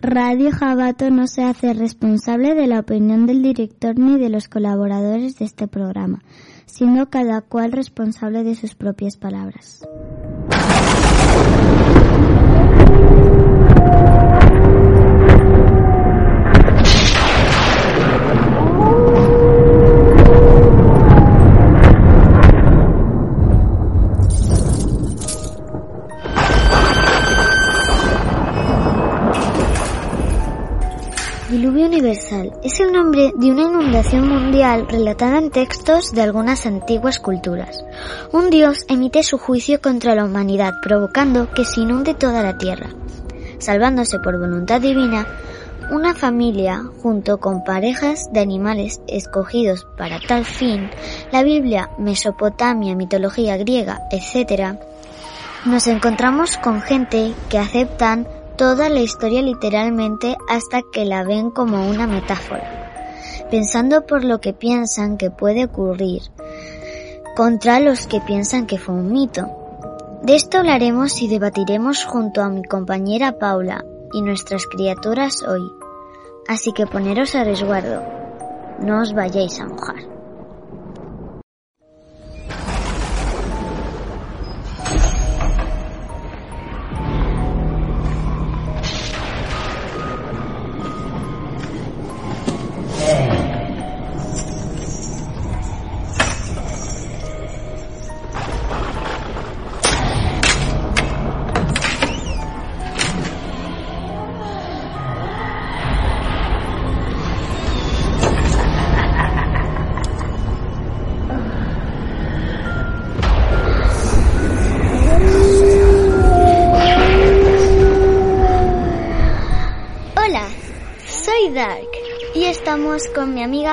Radio 0.00 0.50
Jabato 0.50 1.10
no 1.10 1.26
se 1.26 1.42
hace 1.42 1.72
responsable 1.72 2.54
de 2.54 2.66
la 2.66 2.80
opinión 2.80 3.26
del 3.26 3.42
director 3.42 3.98
ni 3.98 4.18
de 4.18 4.28
los 4.28 4.48
colaboradores 4.48 5.38
de 5.38 5.44
este 5.44 5.68
programa, 5.68 6.22
siendo 6.66 7.08
cada 7.10 7.40
cual 7.40 7.72
responsable 7.72 8.44
de 8.44 8.54
sus 8.54 8.74
propias 8.74 9.16
palabras. 9.16 9.86
Diluvio 31.76 31.98
universal 31.98 32.52
es 32.64 32.80
el 32.80 32.90
nombre 32.90 33.32
de 33.36 33.50
una 33.50 33.64
inundación 33.64 34.26
mundial 34.26 34.86
relatada 34.88 35.36
en 35.36 35.50
textos 35.50 36.10
de 36.12 36.22
algunas 36.22 36.64
antiguas 36.64 37.18
culturas. 37.18 37.84
Un 38.32 38.48
dios 38.48 38.86
emite 38.88 39.22
su 39.22 39.36
juicio 39.36 39.82
contra 39.82 40.14
la 40.14 40.24
humanidad, 40.24 40.72
provocando 40.82 41.52
que 41.52 41.66
se 41.66 41.82
inunde 41.82 42.14
toda 42.14 42.42
la 42.42 42.56
tierra. 42.56 42.88
Salvándose 43.58 44.18
por 44.20 44.40
voluntad 44.40 44.80
divina, 44.80 45.26
una 45.90 46.14
familia, 46.14 46.82
junto 47.02 47.40
con 47.40 47.62
parejas 47.62 48.32
de 48.32 48.40
animales 48.40 49.02
escogidos 49.06 49.86
para 49.98 50.18
tal 50.18 50.46
fin, 50.46 50.88
la 51.30 51.42
Biblia, 51.42 51.90
Mesopotamia, 51.98 52.96
mitología 52.96 53.58
griega, 53.58 54.00
etc., 54.10 54.78
nos 55.66 55.86
encontramos 55.88 56.56
con 56.56 56.80
gente 56.80 57.34
que 57.50 57.58
aceptan 57.58 58.26
toda 58.56 58.88
la 58.88 59.00
historia 59.00 59.42
literalmente 59.42 60.36
hasta 60.48 60.82
que 60.82 61.04
la 61.04 61.24
ven 61.24 61.50
como 61.50 61.88
una 61.88 62.06
metáfora, 62.06 63.46
pensando 63.50 64.06
por 64.06 64.24
lo 64.24 64.40
que 64.40 64.52
piensan 64.52 65.18
que 65.18 65.30
puede 65.30 65.66
ocurrir, 65.66 66.22
contra 67.36 67.80
los 67.80 68.06
que 68.06 68.20
piensan 68.20 68.66
que 68.66 68.78
fue 68.78 68.94
un 68.94 69.12
mito. 69.12 69.46
De 70.22 70.34
esto 70.34 70.58
hablaremos 70.58 71.20
y 71.22 71.28
debatiremos 71.28 72.04
junto 72.04 72.42
a 72.42 72.48
mi 72.48 72.64
compañera 72.64 73.38
Paula 73.38 73.84
y 74.12 74.22
nuestras 74.22 74.66
criaturas 74.66 75.42
hoy. 75.42 75.70
Así 76.48 76.72
que 76.72 76.86
poneros 76.86 77.34
a 77.34 77.44
resguardo, 77.44 78.02
no 78.80 79.02
os 79.02 79.12
vayáis 79.12 79.60
a 79.60 79.66
mojar. 79.66 80.15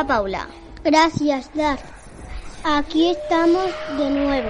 Paula. 0.05 0.47
Gracias, 0.83 1.49
Dark. 1.53 1.81
Aquí 2.63 3.09
estamos 3.11 3.71
de 3.97 4.09
nuevo. 4.09 4.49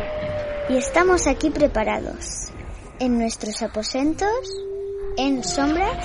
Y 0.69 0.77
estamos 0.77 1.27
aquí 1.27 1.49
preparados. 1.49 2.49
En 2.99 3.17
nuestros 3.17 3.61
aposentos, 3.61 4.29
en 5.17 5.43
sombras. 5.43 5.97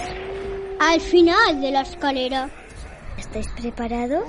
Al 0.80 1.00
final 1.00 1.60
de 1.60 1.70
la 1.70 1.82
escalera. 1.82 2.50
¿Estáis 3.18 3.48
preparados? 3.48 4.24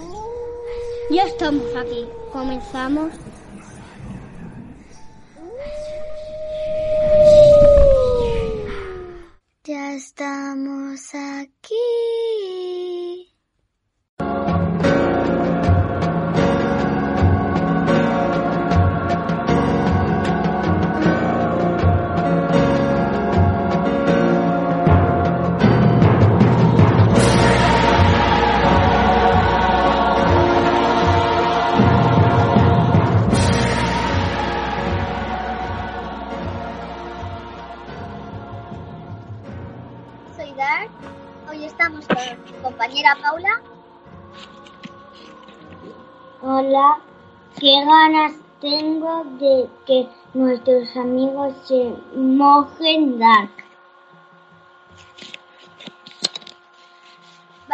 Ya 1.09 1.23
estamos 1.23 1.65
aquí. 1.75 2.05
Comenzamos. 2.31 3.13
Nuestros 50.65 50.97
amigos 50.97 51.55
se 51.65 51.95
mojen, 52.15 53.19
Dark. 53.19 53.49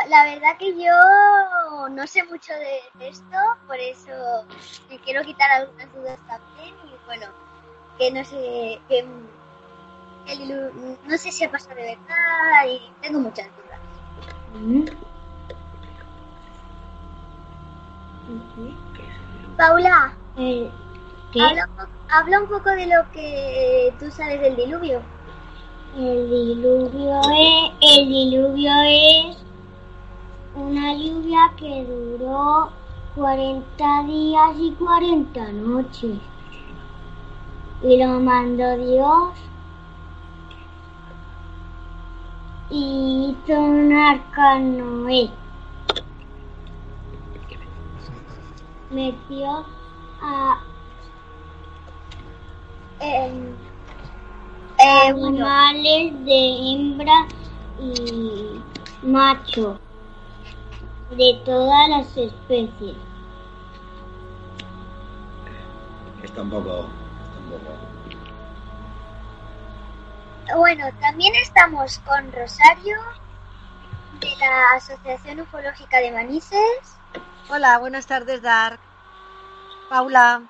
La 0.10 0.26
verdad 0.26 0.58
que 0.60 0.76
yo 0.76 1.90
no 1.90 2.06
sé 2.06 2.24
mucho 2.26 2.54
de, 2.54 3.08
esto, 3.08 3.38
por 3.66 3.78
eso 3.78 4.12
me 4.90 5.00
quiero 5.00 5.24
quitar 5.24 5.50
algunas 5.50 5.94
dudas 5.96 6.20
también. 6.28 6.76
Y 6.86 7.06
bueno, 7.06 7.28
que 7.98 8.12
no 8.12 8.24
sé, 8.24 8.80
que 8.88 9.06
no 11.08 11.18
sé 11.18 11.32
si 11.32 11.44
ha 11.44 11.52
pasado 11.52 11.76
de 11.76 11.98
verdad 11.98 12.68
y 12.68 12.92
tengo 13.02 13.20
muchas 13.20 13.48
dudas. 13.56 13.80
Paula, 19.58 20.14
Eh, 20.38 20.70
¿Qué? 21.36 21.42
habla, 21.42 21.68
habla 22.10 22.40
un 22.44 22.48
poco 22.48 22.70
de 22.70 22.88
lo 22.88 23.12
que 23.12 23.94
tú 24.00 24.10
sabes 24.10 24.40
del 24.40 24.56
diluvio. 24.56 25.02
El 25.98 26.30
diluvio 26.30 27.20
es, 27.20 27.72
el 27.82 28.08
diluvio 28.08 28.72
es 28.88 29.38
una 30.56 30.94
lluvia 30.94 31.52
que 31.58 31.84
duró 31.84 32.72
40 33.16 34.04
días 34.08 34.52
y 34.58 34.72
40 34.76 35.52
noches. 35.52 36.20
Y 37.84 37.98
lo 37.98 38.18
mandó 38.22 38.78
Dios 38.78 39.34
y 42.70 43.36
hizo 43.46 43.60
un 43.60 43.92
arca 43.92 44.58
Noé. 44.58 45.30
Metió 48.90 49.66
a 50.22 50.62
animales 54.80 56.26
de 56.26 56.74
hembra 56.74 57.28
y 57.80 58.62
macho 59.04 59.80
de 61.12 61.42
todas 61.46 61.90
las 61.90 62.18
especies. 62.18 62.96
Está 66.24 66.42
un 66.42 66.50
poco. 66.50 66.90
Está 67.24 67.40
un 67.40 67.50
poco. 67.52 67.96
Bueno, 70.58 70.86
también 71.00 71.34
estamos 71.36 72.00
con 72.00 72.32
Rosario 72.32 72.98
de 74.20 74.30
la 74.40 74.76
Asociación 74.76 75.42
Ufológica 75.42 76.00
de 76.00 76.12
Manises. 76.12 76.98
Hola, 77.50 77.78
buenas 77.80 78.08
tardes, 78.08 78.42
Dark. 78.42 78.80
Paula, 79.90 80.42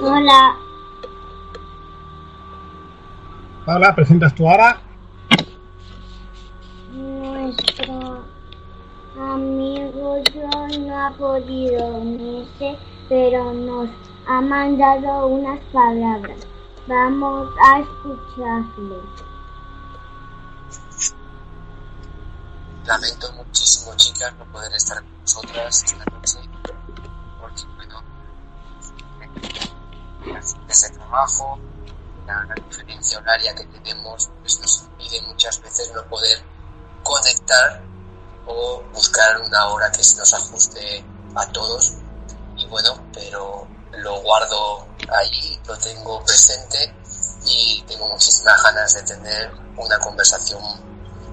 Hola, 0.00 0.56
Paula, 3.66 3.94
¿presentas 3.94 4.34
tú 4.34 4.48
ahora? 4.48 4.80
nuestro 6.92 8.24
amigo 9.18 10.22
John 10.32 10.86
no 10.86 11.06
ha 11.06 11.10
podido 11.16 11.86
unirse, 11.86 12.78
pero 13.08 13.52
nos 13.52 13.88
ha 14.26 14.40
mandado 14.40 15.26
unas 15.26 15.58
palabras. 15.72 16.46
Vamos 16.86 17.48
a 17.60 17.80
escucharlo. 17.80 19.02
lamento 22.88 23.30
muchísimo, 23.34 23.94
chicas, 23.96 24.34
no 24.38 24.44
poder 24.46 24.72
estar 24.72 25.02
con 25.02 25.20
vosotras 25.20 25.84
esta 25.84 26.04
noche, 26.10 26.47
ese 30.68 30.90
trabajo, 30.90 31.58
la, 32.26 32.54
diferencia 32.68 33.18
horaria 33.18 33.54
que 33.54 33.64
tenemos, 33.64 34.30
pues 34.40 34.60
nos 34.60 34.82
impide 34.82 35.22
muchas 35.22 35.60
veces 35.62 35.90
no 35.94 36.02
poder 36.04 36.42
conectar 37.02 37.82
o 38.46 38.82
buscar 38.92 39.40
una 39.40 39.66
hora 39.66 39.90
que 39.92 40.02
se 40.02 40.16
nos 40.16 40.32
ajuste 40.34 41.04
a 41.34 41.46
todos. 41.52 41.94
Y 42.56 42.66
bueno, 42.66 42.94
pero 43.12 43.66
lo 43.92 44.20
guardo 44.22 44.86
ahí, 45.10 45.60
lo 45.66 45.76
tengo 45.78 46.22
presente 46.24 46.94
y 47.44 47.82
tengo 47.86 48.08
muchísimas 48.08 48.62
ganas 48.62 48.94
de 48.94 49.02
tener 49.02 49.52
una 49.76 49.98
conversación 49.98 50.62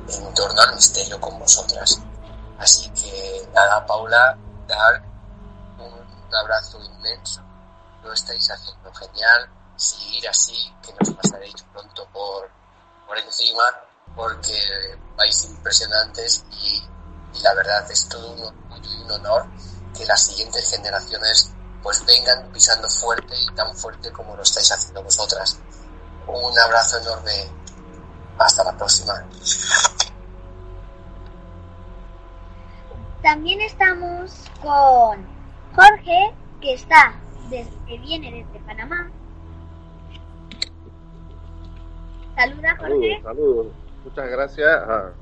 en 0.08 0.34
torno 0.34 0.62
al 0.62 0.76
misterio 0.76 1.20
con 1.20 1.38
vosotras. 1.40 2.00
Así 2.60 2.90
que 2.92 3.48
nada, 3.54 3.86
Paula, 3.86 4.38
Dark, 4.68 5.04
un 5.80 6.36
abrazo 6.36 6.80
inmenso. 6.84 7.42
Lo 8.06 8.14
estáis 8.14 8.50
haciendo 8.52 8.94
genial. 8.94 9.50
Seguir 9.76 10.30
así, 10.30 10.72
que 10.84 10.94
nos 10.94 11.16
pasaréis 11.16 11.56
pronto 11.74 12.08
por, 12.14 12.50
por 13.08 13.18
encima, 13.18 13.64
porque 14.16 14.56
vais 15.18 15.44
impresionantes 15.46 16.46
y, 16.52 16.84
la 17.42 17.54
verdad 17.56 17.92
es 17.92 18.08
todo 18.08 18.32
un 18.32 18.44
orgullo 18.44 18.90
y 18.90 19.02
un 19.02 19.12
honor 19.12 19.46
que 19.98 20.06
las 20.06 20.24
siguientes 20.24 20.70
generaciones 20.70 21.52
pues 21.84 22.06
vengan 22.06 22.50
pisando 22.54 22.90
fuerte 22.90 23.36
y 23.38 23.56
tan 23.56 23.76
fuerte 23.76 24.12
como 24.12 24.36
lo 24.36 24.44
estáis 24.44 24.72
haciendo 24.72 25.04
vosotras. 25.04 25.60
Un 26.28 26.58
abrazo 26.60 27.00
enorme. 27.00 27.52
Hasta 28.38 28.64
la 28.64 28.78
próxima. 28.78 29.14
También 33.22 33.62
estamos 33.62 34.32
con 34.62 35.26
Jorge, 35.76 36.36
que 36.62 36.74
está 36.74 37.14
desde, 37.50 37.72
que 37.88 37.98
viene 38.00 38.32
desde 38.32 38.66
Panamá. 38.66 39.10
Saluda, 42.36 42.76
Jorge. 42.78 43.22
Saludos, 43.22 43.24
saludos. 43.24 43.68
Muchas 44.04 44.30
gracias 44.30 44.68
a, 44.68 45.14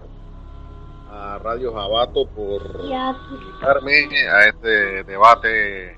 a 1.13 1.39
Radio 1.39 1.73
Jabato 1.73 2.25
por 2.27 2.61
invitarme 3.31 4.27
a 4.29 4.47
este 4.47 5.03
debate 5.03 5.97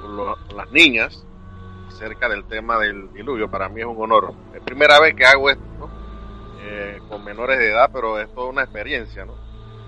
con, 0.00 0.56
las 0.56 0.70
niñas 0.70 1.26
acerca 1.88 2.28
del 2.28 2.44
tema 2.44 2.78
del 2.78 3.12
diluvio. 3.12 3.50
Para 3.50 3.68
mí 3.68 3.80
es 3.80 3.86
un 3.86 4.00
honor. 4.00 4.34
Es 4.54 4.60
primera 4.62 5.00
vez 5.00 5.14
que 5.14 5.26
hago 5.26 5.50
esto 5.50 5.90
eh, 6.62 7.00
con 7.08 7.24
menores 7.24 7.58
de 7.58 7.70
edad, 7.70 7.90
pero 7.92 8.18
es 8.18 8.32
toda 8.34 8.48
una 8.48 8.62
experiencia, 8.62 9.24
¿no? 9.24 9.34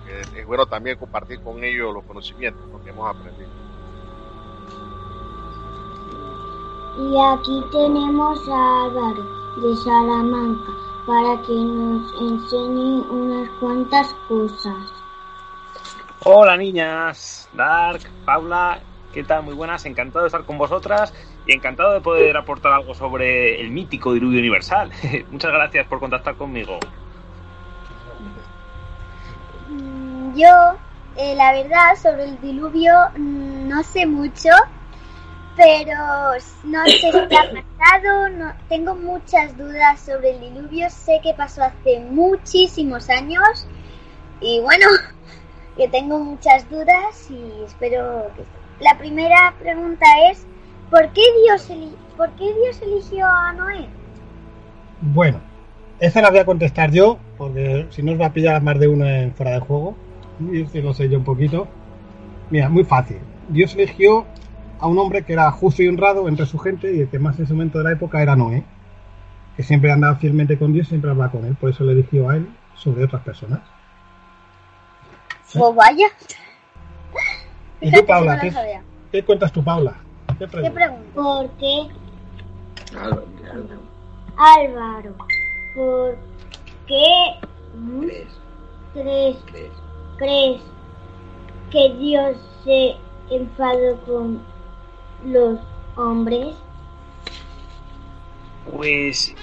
Es, 0.09 0.33
es 0.35 0.47
bueno 0.47 0.67
también 0.67 0.99
compartir 0.99 1.41
con 1.41 1.63
ellos 1.63 1.95
los 1.95 2.05
conocimientos 2.05 2.67
¿no? 2.69 2.83
que 2.83 2.91
hemos 2.91 3.09
aprendido. 3.09 3.64
Y 6.97 7.19
aquí 7.19 7.61
tenemos 7.73 8.49
a 8.49 8.85
Álvaro 8.85 9.25
de 9.57 9.77
Salamanca 9.77 10.73
para 11.07 11.43
que 11.43 11.53
nos 11.53 12.13
enseñe 12.21 13.03
unas 13.11 13.49
cuantas 13.59 14.15
cosas. 14.29 14.77
Hola 16.23 16.57
niñas, 16.57 17.49
Dark, 17.53 18.01
Paula, 18.25 18.79
¿qué 19.13 19.25
tal? 19.25 19.43
Muy 19.43 19.55
buenas, 19.55 19.85
encantado 19.87 20.23
de 20.25 20.29
estar 20.29 20.45
con 20.45 20.57
vosotras 20.57 21.13
y 21.47 21.53
encantado 21.53 21.93
de 21.93 22.01
poder 22.01 22.37
aportar 22.37 22.73
algo 22.73 22.95
sobre 22.95 23.61
el 23.61 23.71
mítico 23.71 24.13
diluvio 24.13 24.39
universal. 24.39 24.91
Muchas 25.31 25.53
gracias 25.53 25.87
por 25.89 25.99
contactar 25.99 26.37
conmigo. 26.37 26.79
Mm, 29.69 30.37
Yo, 30.37 30.77
eh, 31.17 31.35
la 31.35 31.53
verdad, 31.53 31.97
sobre 32.01 32.25
el 32.25 32.41
diluvio 32.41 32.93
mm, 33.17 33.69
no 33.69 33.83
sé 33.83 34.07
mucho, 34.07 34.51
pero 35.57 35.95
no 36.65 36.85
sé 36.85 36.99
si 36.99 37.09
ha 37.09 37.29
pasado, 37.29 38.29
no, 38.31 38.53
tengo 38.69 38.95
muchas 38.95 39.57
dudas 39.57 40.01
sobre 40.01 40.31
el 40.31 40.41
diluvio, 40.41 40.89
sé 40.91 41.21
que 41.23 41.35
pasó 41.35 41.63
hace 41.63 42.01
muchísimos 42.01 43.09
años 43.09 43.67
y 44.41 44.61
bueno, 44.61 44.87
que 45.77 45.89
tengo 45.89 46.19
muchas 46.19 46.69
dudas 46.71 47.31
y 47.31 47.65
espero 47.65 48.31
que... 48.37 48.43
La 48.81 48.99
primera 48.99 49.55
pregunta 49.61 50.05
es, 50.31 50.45
¿por 50.91 51.13
qué 51.13 51.23
Dios, 51.45 51.71
¿por 52.17 52.31
qué 52.33 52.53
Dios 52.55 52.83
eligió 52.83 53.25
a 53.25 53.53
Noé? 53.53 53.87
Bueno, 55.01 55.41
esa 56.01 56.21
la 56.21 56.31
voy 56.31 56.41
a 56.41 56.45
contestar 56.45 56.91
yo, 56.91 57.19
porque 57.39 57.87
si 57.91 58.03
no 58.03 58.13
os 58.13 58.21
va 58.21 58.27
a 58.27 58.33
pillar 58.33 58.61
más 58.63 58.79
de 58.81 58.89
uno 58.89 59.07
fuera 59.37 59.53
de 59.53 59.61
juego. 59.61 59.95
Y 60.53 60.63
este 60.63 60.83
lo 60.83 60.93
sé 60.93 61.09
yo 61.09 61.19
un 61.19 61.25
poquito. 61.25 61.69
Mira, 62.51 62.69
muy 62.69 62.85
fácil. 62.85 63.19
Dios 63.49 63.75
eligió 63.75 64.27
a 64.79 64.87
un 64.87 64.99
hombre 64.99 65.25
que 65.25 65.33
era 65.33 65.51
justo 65.51 65.83
y 65.83 65.89
honrado 65.89 66.29
entre 66.29 66.47
su 66.47 66.59
gente 66.59 66.95
y 66.95 67.01
el 67.01 67.09
que 67.09 67.19
más 67.19 67.39
en 67.39 67.45
ese 67.45 67.55
momento 67.55 67.79
de 67.79 67.85
la 67.85 67.93
época 67.93 68.23
era 68.23 68.37
Noé, 68.37 68.65
que 69.57 69.63
siempre 69.63 69.93
andaba 69.93 70.17
fielmente 70.17 70.59
con 70.59 70.73
Dios, 70.73 70.89
siempre 70.89 71.11
hablaba 71.11 71.31
con 71.31 71.45
él, 71.45 71.55
por 71.55 71.71
eso 71.71 71.85
le 71.85 71.93
eligió 71.93 72.29
a 72.29 72.37
él 72.37 72.49
sobre 72.75 73.05
otras 73.05 73.23
personas. 73.23 73.61
Pues 75.53 75.75
vaya. 75.75 76.07
¿Y 77.81 77.93
tú, 77.93 78.05
Paula? 78.07 78.41
¿Qué, 79.13 79.23
cuentas 79.25 79.53
tú, 79.53 79.63
Paula? 79.63 79.95
¿Qué 80.39 80.47
¿Qué 80.47 80.49
preguntas? 80.49 80.73
pregunta? 80.73 81.15
¿Por 81.15 81.51
qué, 81.59 81.89
Álvaro, 82.99 83.81
Álvaro? 84.37 85.15
¿Por 85.77 86.17
qué 86.87 87.05
¿crees? 88.01 88.27
crees, 88.93 89.37
¿Crees? 89.53 89.73
crees 90.17 90.61
que 91.71 91.95
Dios 91.99 92.37
se 92.65 92.97
enfadó 93.31 94.01
con 94.07 94.43
los 95.25 95.59
hombres? 95.97 96.55
Pues 98.71 99.35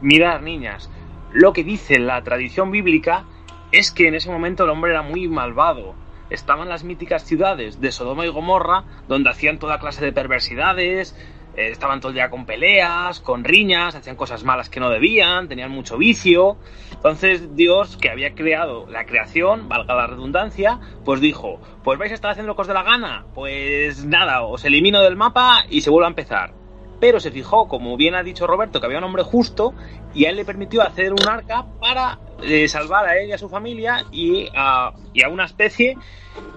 mirad 0.00 0.40
niñas, 0.40 0.90
lo 1.32 1.52
que 1.52 1.64
dice 1.64 1.98
la 1.98 2.22
tradición 2.22 2.70
bíblica 2.70 3.24
es 3.72 3.90
que 3.90 4.08
en 4.08 4.14
ese 4.14 4.30
momento 4.30 4.64
el 4.64 4.70
hombre 4.70 4.92
era 4.92 5.02
muy 5.02 5.28
malvado. 5.28 5.94
Estaban 6.28 6.68
las 6.68 6.84
míticas 6.84 7.24
ciudades 7.24 7.80
de 7.80 7.90
Sodoma 7.90 8.24
y 8.24 8.28
Gomorra, 8.28 8.84
donde 9.08 9.30
hacían 9.30 9.58
toda 9.58 9.80
clase 9.80 10.04
de 10.04 10.12
perversidades, 10.12 11.16
eh, 11.60 11.70
estaban 11.70 12.00
todo 12.00 12.08
el 12.10 12.14
día 12.14 12.30
con 12.30 12.46
peleas, 12.46 13.20
con 13.20 13.44
riñas, 13.44 13.94
hacían 13.94 14.16
cosas 14.16 14.44
malas 14.44 14.70
que 14.70 14.80
no 14.80 14.88
debían, 14.88 15.48
tenían 15.48 15.70
mucho 15.70 15.98
vicio. 15.98 16.56
Entonces 16.92 17.54
Dios, 17.54 17.96
que 17.96 18.10
había 18.10 18.34
creado 18.34 18.86
la 18.88 19.04
creación, 19.04 19.68
valga 19.68 19.94
la 19.94 20.06
redundancia, 20.06 20.80
pues 21.04 21.20
dijo, 21.20 21.60
pues 21.84 21.98
vais 21.98 22.12
a 22.12 22.14
estar 22.14 22.30
haciendo 22.30 22.48
lo 22.48 22.56
que 22.56 22.62
os 22.62 22.68
dé 22.68 22.74
la 22.74 22.82
gana, 22.82 23.26
pues 23.34 24.04
nada, 24.06 24.42
os 24.42 24.64
elimino 24.64 25.02
del 25.02 25.16
mapa 25.16 25.64
y 25.68 25.82
se 25.82 25.90
vuelve 25.90 26.06
a 26.06 26.10
empezar. 26.10 26.54
Pero 26.98 27.20
se 27.20 27.30
fijó, 27.30 27.68
como 27.68 27.96
bien 27.96 28.14
ha 28.14 28.22
dicho 28.22 28.46
Roberto, 28.46 28.80
que 28.80 28.86
había 28.86 28.98
un 28.98 29.04
hombre 29.04 29.22
justo 29.22 29.74
y 30.14 30.26
a 30.26 30.30
él 30.30 30.36
le 30.36 30.44
permitió 30.44 30.82
hacer 30.82 31.12
un 31.12 31.26
arca 31.26 31.66
para 31.80 32.18
eh, 32.42 32.68
salvar 32.68 33.06
a 33.06 33.18
él 33.18 33.28
y 33.28 33.32
a 33.32 33.38
su 33.38 33.48
familia 33.48 34.04
y 34.10 34.48
a, 34.54 34.92
y 35.14 35.22
a 35.22 35.28
una 35.28 35.44
especie 35.44 35.96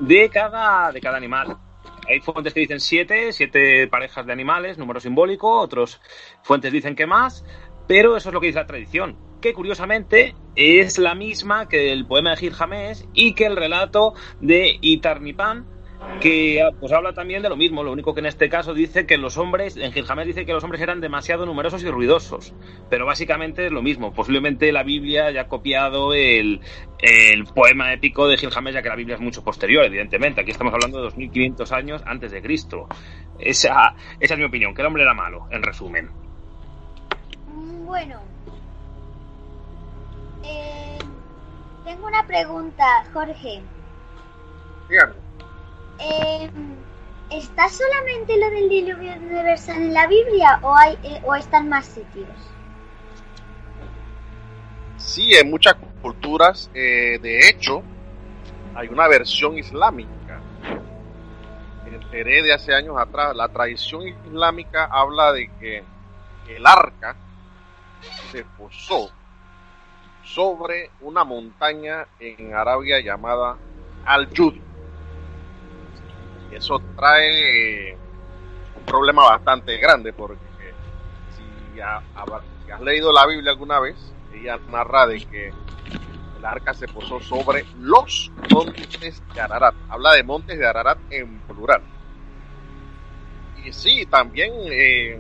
de 0.02 0.30
cada, 0.30 0.92
de 0.92 1.00
cada 1.02 1.18
animal. 1.18 1.58
Hay 2.10 2.20
fuentes 2.20 2.54
que 2.54 2.60
dicen 2.60 2.80
siete, 2.80 3.32
siete 3.32 3.88
parejas 3.88 4.26
de 4.26 4.34
animales, 4.34 4.78
número 4.78 5.00
simbólico, 5.00 5.60
otros 5.60 6.02
fuentes 6.44 6.72
dicen 6.72 6.96
que 6.96 7.06
más, 7.06 7.46
pero 7.88 8.18
eso 8.18 8.30
es 8.30 8.34
lo 8.34 8.42
que 8.42 8.48
dice 8.48 8.60
la 8.60 8.68
tradición, 8.68 9.18
que 9.42 9.54
curiosamente 9.54 10.36
es 10.56 10.98
la 10.98 11.16
misma 11.16 11.68
que 11.68 11.92
el 11.92 12.06
poema 12.06 12.32
de 12.32 12.38
Gilgamesh 12.38 13.06
y 13.14 13.34
que 13.34 13.46
el 13.46 13.56
relato 13.56 14.14
de 14.40 14.78
Itarnipan, 14.82 15.66
que 16.20 16.66
pues 16.80 16.92
habla 16.94 17.14
también 17.14 17.42
de 17.42 17.50
lo 17.50 17.58
mismo, 17.58 17.84
lo 17.84 17.92
único 17.92 18.14
que 18.14 18.22
en 18.22 18.28
este 18.28 18.48
caso 18.48 18.74
dice 18.74 19.06
que 19.06 19.18
los 19.18 19.38
hombres, 19.38 19.76
en 19.78 19.92
Gilgamesh 19.92 20.28
dice 20.28 20.46
que 20.46 20.54
los 20.54 20.64
hombres 20.64 20.82
eran 20.82 21.02
demasiado 21.02 21.46
numerosos 21.46 21.84
y 21.84 21.90
ruidosos, 21.90 22.54
pero 22.90 23.06
básicamente 23.06 23.66
es 23.66 23.72
lo 23.72 23.82
mismo, 23.82 24.14
posiblemente 24.14 24.72
la 24.72 24.84
Biblia 24.84 25.26
haya 25.26 25.48
copiado 25.48 26.14
el, 26.14 26.62
el 27.00 27.44
poema 27.46 27.92
épico 27.94 28.28
de 28.28 28.38
Gilgamesh, 28.38 28.76
ya 28.76 28.82
que 28.82 28.90
la 28.90 28.96
Biblia 28.96 29.16
es 29.16 29.22
mucho 29.22 29.44
posterior, 29.44 29.84
evidentemente, 29.84 30.42
aquí 30.42 30.52
estamos 30.52 30.74
hablando 30.74 31.00
de 31.00 31.04
2500 31.04 31.72
años 31.72 32.02
antes 32.06 32.32
de 32.32 32.42
Cristo. 32.42 32.88
Esa, 33.40 33.96
esa 34.20 34.34
es 34.34 34.40
mi 34.40 34.46
opinión, 34.46 34.74
que 34.74 34.82
el 34.82 34.88
hombre 34.88 35.04
era 35.04 35.14
malo, 35.14 35.48
en 35.52 35.64
resumen. 35.64 36.10
Bueno. 37.86 38.22
Eh, 40.44 40.98
tengo 41.84 42.08
una 42.08 42.26
pregunta, 42.26 43.06
Jorge. 43.14 43.62
Dígame. 44.90 45.23
Eh, 46.00 46.50
¿Está 47.30 47.68
solamente 47.68 48.38
lo 48.38 48.50
del 48.52 48.70
diluvio 48.70 49.14
universal 49.14 49.78
en 49.78 49.94
la 49.94 50.08
Biblia 50.08 50.60
o, 50.62 50.76
hay, 50.76 50.98
eh, 51.04 51.22
o 51.24 51.34
están 51.34 51.68
más 51.68 51.86
sitios? 51.86 52.28
Sí, 54.98 55.34
en 55.34 55.50
muchas 55.50 55.76
culturas, 56.02 56.70
eh, 56.74 57.18
de 57.22 57.50
hecho, 57.50 57.82
hay 58.76 58.88
una 58.88 59.08
versión 59.08 59.58
islámica. 59.58 60.42
Enteré 61.86 62.44
de 62.44 62.54
hace 62.54 62.74
años 62.74 62.98
atrás. 62.98 63.36
La 63.36 63.48
tradición 63.50 64.08
islámica 64.08 64.86
habla 64.86 65.32
de 65.34 65.50
que 65.60 65.84
el 66.48 66.66
arca 66.66 67.16
se 68.32 68.44
posó 68.58 69.10
sobre 70.24 70.92
una 71.02 71.24
montaña 71.24 72.08
en 72.20 72.54
Arabia 72.54 73.00
llamada 73.00 73.58
Eso 76.56 76.82
trae 76.96 77.98
un 78.76 78.86
problema 78.86 79.24
bastante 79.24 79.78
grande 79.78 80.14
porque 80.14 80.40
si 81.36 81.80
has 81.82 82.82
leído 82.82 83.12
la 83.12 83.26
Biblia 83.26 83.52
alguna 83.52 83.80
vez, 83.80 83.96
ella 84.34 84.60
narra 84.70 85.08
de 85.08 85.26
que 85.26 85.54
el 86.38 86.46
arca 86.46 86.74
se 86.74 86.88
posó 86.88 87.20
sobre 87.20 87.66
los 87.80 88.32
montes 88.52 89.24
de 89.34 89.42
Ararat. 89.42 89.76
Habla 89.90 90.14
de 90.14 90.24
montes 90.24 90.58
de 90.58 90.68
Ararat 90.68 91.00
en 91.10 91.40
plural. 91.42 91.82
Y 93.64 93.72
sí, 93.72 94.06
también 94.06 94.52
eh, 94.66 95.20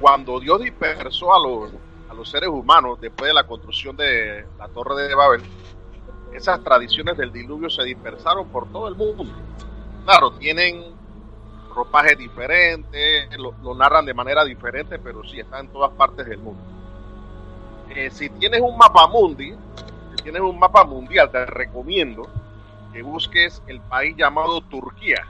cuando 0.00 0.40
Dios 0.40 0.60
dispersó 0.60 1.34
a 1.34 1.40
los, 1.40 1.70
a 2.08 2.14
los 2.14 2.28
seres 2.28 2.48
humanos 2.48 3.00
después 3.00 3.28
de 3.28 3.34
la 3.34 3.46
construcción 3.46 3.96
de 3.96 4.44
la 4.58 4.68
Torre 4.68 5.08
de 5.08 5.14
Babel, 5.14 5.42
esas 6.34 6.62
tradiciones 6.62 7.16
del 7.16 7.32
diluvio 7.32 7.70
se 7.70 7.84
dispersaron 7.84 8.48
por 8.48 8.70
todo 8.70 8.88
el 8.88 8.94
mundo. 8.94 9.24
Claro, 10.04 10.32
tienen 10.32 10.94
ropajes 11.74 12.18
diferentes, 12.18 13.28
lo, 13.38 13.74
narran 13.74 14.04
de 14.04 14.14
manera 14.14 14.44
diferente, 14.44 14.98
pero 14.98 15.22
sí 15.24 15.40
están 15.40 15.66
en 15.66 15.72
todas 15.72 15.92
partes 15.92 16.26
del 16.26 16.38
mundo. 16.38 16.62
Eh, 17.90 18.10
si 18.10 18.28
tienes 18.30 18.60
un 18.60 18.76
mapa 18.76 19.06
mundi, 19.06 19.54
si 20.16 20.22
tienes 20.22 20.42
un 20.42 20.58
mapa 20.58 20.84
mundial, 20.84 21.30
te 21.30 21.44
recomiendo 21.46 22.28
que 22.92 23.02
busques 23.02 23.62
el 23.66 23.80
país 23.80 24.16
llamado 24.16 24.60
Turquía, 24.62 25.26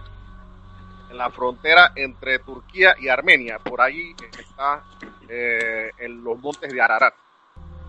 en 1.10 1.18
la 1.18 1.30
frontera 1.30 1.92
entre 1.96 2.38
Turquía 2.38 2.94
y 2.98 3.08
Armenia. 3.08 3.58
Por 3.58 3.80
ahí 3.80 4.14
está 4.38 4.84
eh, 5.28 5.90
en 5.98 6.22
los 6.22 6.38
montes 6.38 6.72
de 6.72 6.80
Ararat, 6.80 7.14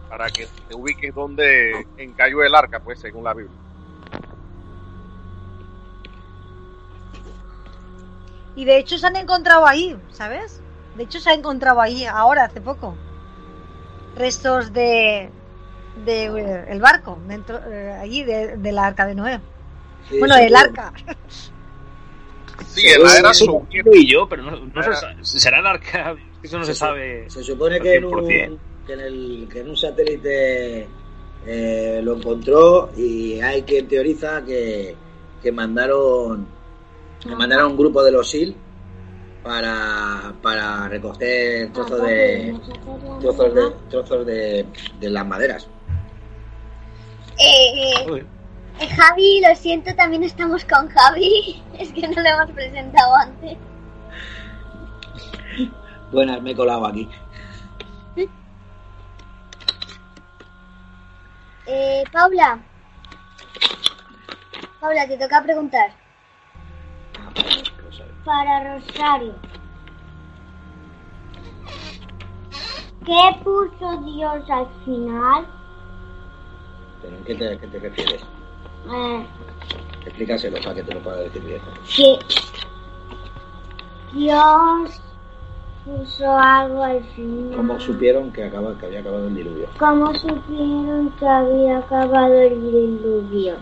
para 0.09 0.29
que 0.29 0.47
te 0.67 0.75
ubiques 0.75 1.13
donde 1.13 1.85
encalló 1.97 2.43
el 2.43 2.55
arca, 2.55 2.79
pues 2.79 2.99
según 2.99 3.23
la 3.23 3.33
Biblia. 3.33 3.60
Y 8.55 8.65
de 8.65 8.77
hecho 8.77 8.97
se 8.97 9.07
han 9.07 9.15
encontrado 9.15 9.65
ahí, 9.65 9.95
¿sabes? 10.11 10.59
De 10.97 11.03
hecho 11.03 11.19
se 11.19 11.29
ha 11.29 11.33
encontrado 11.33 11.79
ahí 11.81 12.05
ahora, 12.05 12.45
hace 12.45 12.59
poco. 12.61 12.95
Restos 14.17 14.73
de, 14.73 15.29
de 16.05 16.25
eh, 16.25 16.65
el 16.69 16.81
barco, 16.81 17.17
dentro, 17.27 17.59
eh, 17.71 17.93
allí, 17.93 18.23
de, 18.23 18.57
de 18.57 18.71
la 18.71 18.87
arca 18.87 19.05
de 19.05 19.15
Noé. 19.15 19.39
Sí, 20.09 20.19
bueno, 20.19 20.35
sí, 20.35 20.41
del 20.41 20.55
arca. 20.55 20.91
Sí, 22.67 22.87
en 22.87 23.03
la 23.03 23.17
era 23.17 23.31
lo 23.45 23.93
y 23.95 24.07
yo, 24.07 24.27
pero 24.29 24.43
no, 24.43 24.51
no 24.51 24.83
se 24.83 24.93
sabe. 24.95 25.15
será 25.23 25.59
el 25.59 25.67
arca. 25.67 26.15
Eso 26.43 26.57
no 26.57 26.65
se, 26.65 26.73
Se- 26.73 26.79
sabe. 26.79 27.29
Se 27.29 27.43
supone 27.43 27.79
que 27.79 27.95
en 27.95 28.05
un, 28.05 28.11
100%. 28.11 28.57
que 28.87 28.93
en, 28.93 28.99
el, 28.99 29.47
que 29.51 29.59
en 29.61 29.69
un 29.69 29.77
satélite 29.77 30.87
eh, 31.45 32.01
lo 32.03 32.17
encontró 32.17 32.91
y 32.97 33.39
hay 33.41 33.61
quien 33.63 33.87
teoriza 33.87 34.43
que, 34.43 34.95
que 35.41 35.51
mandaron 35.51 36.45
que 37.21 37.35
mandaron 37.35 37.71
un 37.71 37.77
grupo 37.77 38.03
de 38.03 38.11
los 38.11 38.29
SEAL 38.29 38.55
para, 39.43 40.33
para 40.41 40.87
recoger 40.87 41.71
trozos 41.71 42.01
de 42.01 42.59
trozos 43.19 43.53
de 43.53 43.71
trozos 43.89 44.25
de, 44.25 44.65
de 44.99 45.09
las 45.09 45.25
maderas. 45.25 45.67
Eh, 47.39 47.93
eh, 48.09 48.25
eh, 48.79 48.87
Javi, 48.87 49.41
lo 49.41 49.55
siento, 49.55 49.93
también 49.95 50.23
estamos 50.23 50.65
con 50.65 50.87
Javi. 50.89 51.63
Es 51.79 51.91
que 51.93 52.07
no 52.07 52.21
lo 52.21 52.29
hemos 52.29 52.51
presentado 52.51 53.15
antes. 53.15 53.57
Buenas, 56.11 56.41
me 56.41 56.51
he 56.51 56.55
colado 56.55 56.85
aquí. 56.85 57.09
Eh, 61.65 62.03
Paula. 62.11 62.59
Paula, 64.79 65.07
te 65.07 65.17
toca 65.17 65.41
preguntar. 65.41 66.00
Para 68.25 68.75
Rosario. 68.75 69.33
¿Qué 73.05 73.39
puso 73.43 73.97
Dios 74.05 74.49
al 74.49 74.67
final? 74.85 75.45
¿Pero 77.01 77.17
en 77.17 77.23
qué 77.23 77.35
te, 77.35 77.57
qué 77.57 77.67
te 77.67 77.79
refieres? 77.79 78.21
Eh, 78.91 79.25
Explícaselo 80.05 80.57
para 80.61 80.75
que 80.75 80.83
te 80.83 80.93
lo 80.93 80.99
pueda 81.01 81.17
decir 81.17 81.41
bien. 81.43 81.61
que 81.95 82.19
Dios 84.13 85.01
puso 85.83 86.29
algo 86.37 86.83
al 86.83 87.03
final. 87.15 87.57
¿Cómo 87.57 87.79
supieron 87.79 88.31
que, 88.31 88.43
acaba, 88.43 88.77
que 88.77 88.85
había 88.85 88.99
acabado 88.99 89.27
el 89.27 89.35
diluvio? 89.35 89.67
¿Cómo 89.79 90.13
supieron 90.13 91.09
que 91.17 91.27
había 91.27 91.79
acabado 91.79 92.33
el 92.39 92.61
diluvio? 92.61 93.55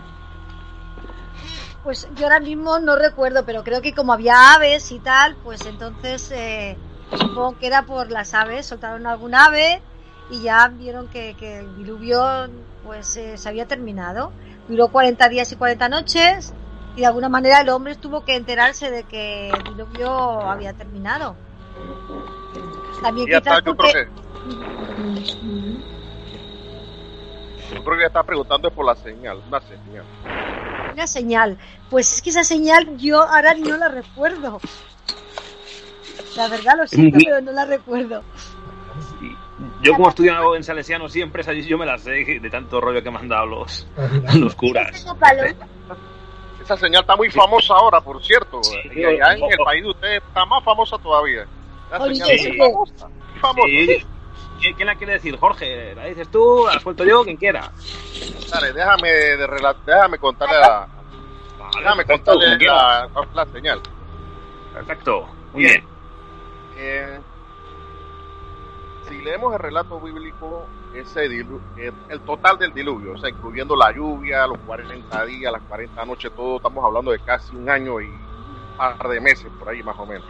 Pues 1.82 2.08
yo 2.16 2.24
ahora 2.24 2.40
mismo 2.40 2.78
no 2.78 2.96
recuerdo, 2.96 3.44
pero 3.46 3.64
creo 3.64 3.80
que 3.80 3.94
como 3.94 4.12
había 4.12 4.54
aves 4.54 4.92
y 4.92 4.98
tal, 4.98 5.36
pues 5.42 5.64
entonces 5.64 6.30
eh, 6.30 6.76
supongo 7.12 7.58
que 7.58 7.66
era 7.66 7.86
por 7.86 8.10
las 8.10 8.34
aves, 8.34 8.66
soltaron 8.66 9.06
algún 9.06 9.34
ave 9.34 9.80
y 10.30 10.42
ya 10.42 10.68
vieron 10.68 11.08
que, 11.08 11.34
que 11.38 11.60
el 11.60 11.76
diluvio 11.76 12.48
pues 12.84 13.16
eh, 13.16 13.38
se 13.38 13.48
había 13.48 13.66
terminado. 13.66 14.32
Duró 14.68 14.88
40 14.88 15.28
días 15.30 15.50
y 15.52 15.56
40 15.56 15.88
noches 15.88 16.52
y 16.96 17.00
de 17.00 17.06
alguna 17.06 17.28
manera 17.28 17.60
el 17.62 17.68
hombre 17.70 17.96
tuvo 17.96 18.24
que 18.24 18.36
enterarse 18.36 18.90
de 18.90 19.04
que 19.04 19.48
el 19.48 19.64
diluvio 19.64 20.40
había 20.42 20.74
terminado. 20.74 21.34
También 23.02 23.26
ya 23.26 23.40
quizás 23.40 23.58
está, 23.58 23.70
yo 23.70 23.76
porque... 23.76 23.92
creo 23.92 24.04
que 24.04 24.20
yo 27.74 27.84
creo 27.84 27.96
que 27.96 28.02
ya 28.02 28.08
está 28.08 28.22
preguntando 28.22 28.70
por 28.70 28.84
la 28.84 28.96
señal, 28.96 29.40
una 29.46 29.60
señal. 29.60 30.04
Una 30.92 31.06
señal. 31.06 31.58
Pues 31.88 32.12
es 32.14 32.22
que 32.22 32.30
esa 32.30 32.44
señal 32.44 32.96
yo 32.96 33.22
ahora 33.22 33.54
no 33.54 33.76
la 33.76 33.88
recuerdo. 33.88 34.60
La 36.36 36.48
verdad 36.48 36.74
lo 36.76 36.86
siento, 36.86 37.16
muy- 37.16 37.24
pero 37.24 37.40
no 37.40 37.52
la 37.52 37.64
recuerdo. 37.64 38.22
Yo, 39.82 39.94
como 39.94 40.08
estudiado 40.08 40.56
en 40.56 40.62
Salesiano 40.64 41.08
siempre, 41.08 41.42
esa 41.42 41.52
yo 41.52 41.76
me 41.78 41.86
la 41.86 41.98
sé 41.98 42.10
de 42.10 42.50
tanto 42.50 42.80
rollo 42.80 43.02
que 43.02 43.10
me 43.10 43.18
han 43.18 43.28
dado 43.28 43.46
los, 43.46 43.86
los 44.34 44.54
curas. 44.54 45.06
Esa 46.62 46.76
señal 46.76 47.00
está 47.02 47.16
muy 47.16 47.30
famosa 47.30 47.74
ahora, 47.74 48.00
por 48.00 48.22
cierto. 48.22 48.60
y 48.94 49.04
allá 49.04 49.34
en 49.34 49.42
el 49.50 49.58
país 49.64 49.82
de 49.82 49.90
ustedes 49.90 50.22
está 50.26 50.44
más 50.44 50.62
famosa 50.64 50.96
todavía. 50.98 51.46
La 51.90 51.98
señal 52.06 52.28
sí. 52.28 52.34
es 52.34 52.48
muy 52.48 52.58
famosa. 52.58 53.08
famosa. 53.40 53.68
Sí. 53.68 54.06
¿Quién 54.60 54.86
la 54.86 54.94
quiere 54.96 55.14
decir? 55.14 55.36
Jorge, 55.38 55.94
¿la 55.94 56.04
dices 56.06 56.28
tú? 56.30 56.66
¿La 56.72 56.78
suelto 56.80 57.04
yo? 57.04 57.24
Quien 57.24 57.36
quiera. 57.36 57.70
Dale, 58.50 58.72
déjame, 58.72 59.10
de 59.10 59.46
rela- 59.46 59.76
déjame 59.84 60.18
contarle 60.18 60.58
la, 60.58 60.88
déjame 61.78 62.04
perfecto, 62.04 62.32
contarle 62.32 62.66
la, 62.66 63.08
la 63.32 63.46
señal. 63.46 63.80
Perfecto, 64.72 65.26
muy 65.52 65.64
bien. 65.64 65.84
Eh, 66.76 67.20
si 69.08 69.22
leemos 69.22 69.52
el 69.54 69.58
relato 69.60 70.00
bíblico, 70.00 70.68
ese 70.92 71.28
dilu- 71.28 71.62
eh, 71.76 71.92
el 72.08 72.20
total 72.20 72.58
del 72.58 72.72
diluvio, 72.72 73.12
o 73.14 73.16
sea, 73.18 73.30
incluyendo 73.30 73.74
la 73.76 73.92
lluvia, 73.92 74.46
los 74.46 74.58
40 74.64 75.24
días, 75.24 75.52
las 75.52 75.62
40 75.62 76.04
noches, 76.04 76.32
todo, 76.34 76.56
estamos 76.56 76.84
hablando 76.84 77.10
de 77.12 77.18
casi 77.20 77.56
un 77.56 77.68
año 77.70 78.00
y 78.00 78.06
un 78.08 78.76
par 78.76 78.98
de 79.08 79.20
meses 79.20 79.50
por 79.58 79.68
ahí 79.68 79.82
más 79.82 79.96
o 79.98 80.06
menos. 80.06 80.26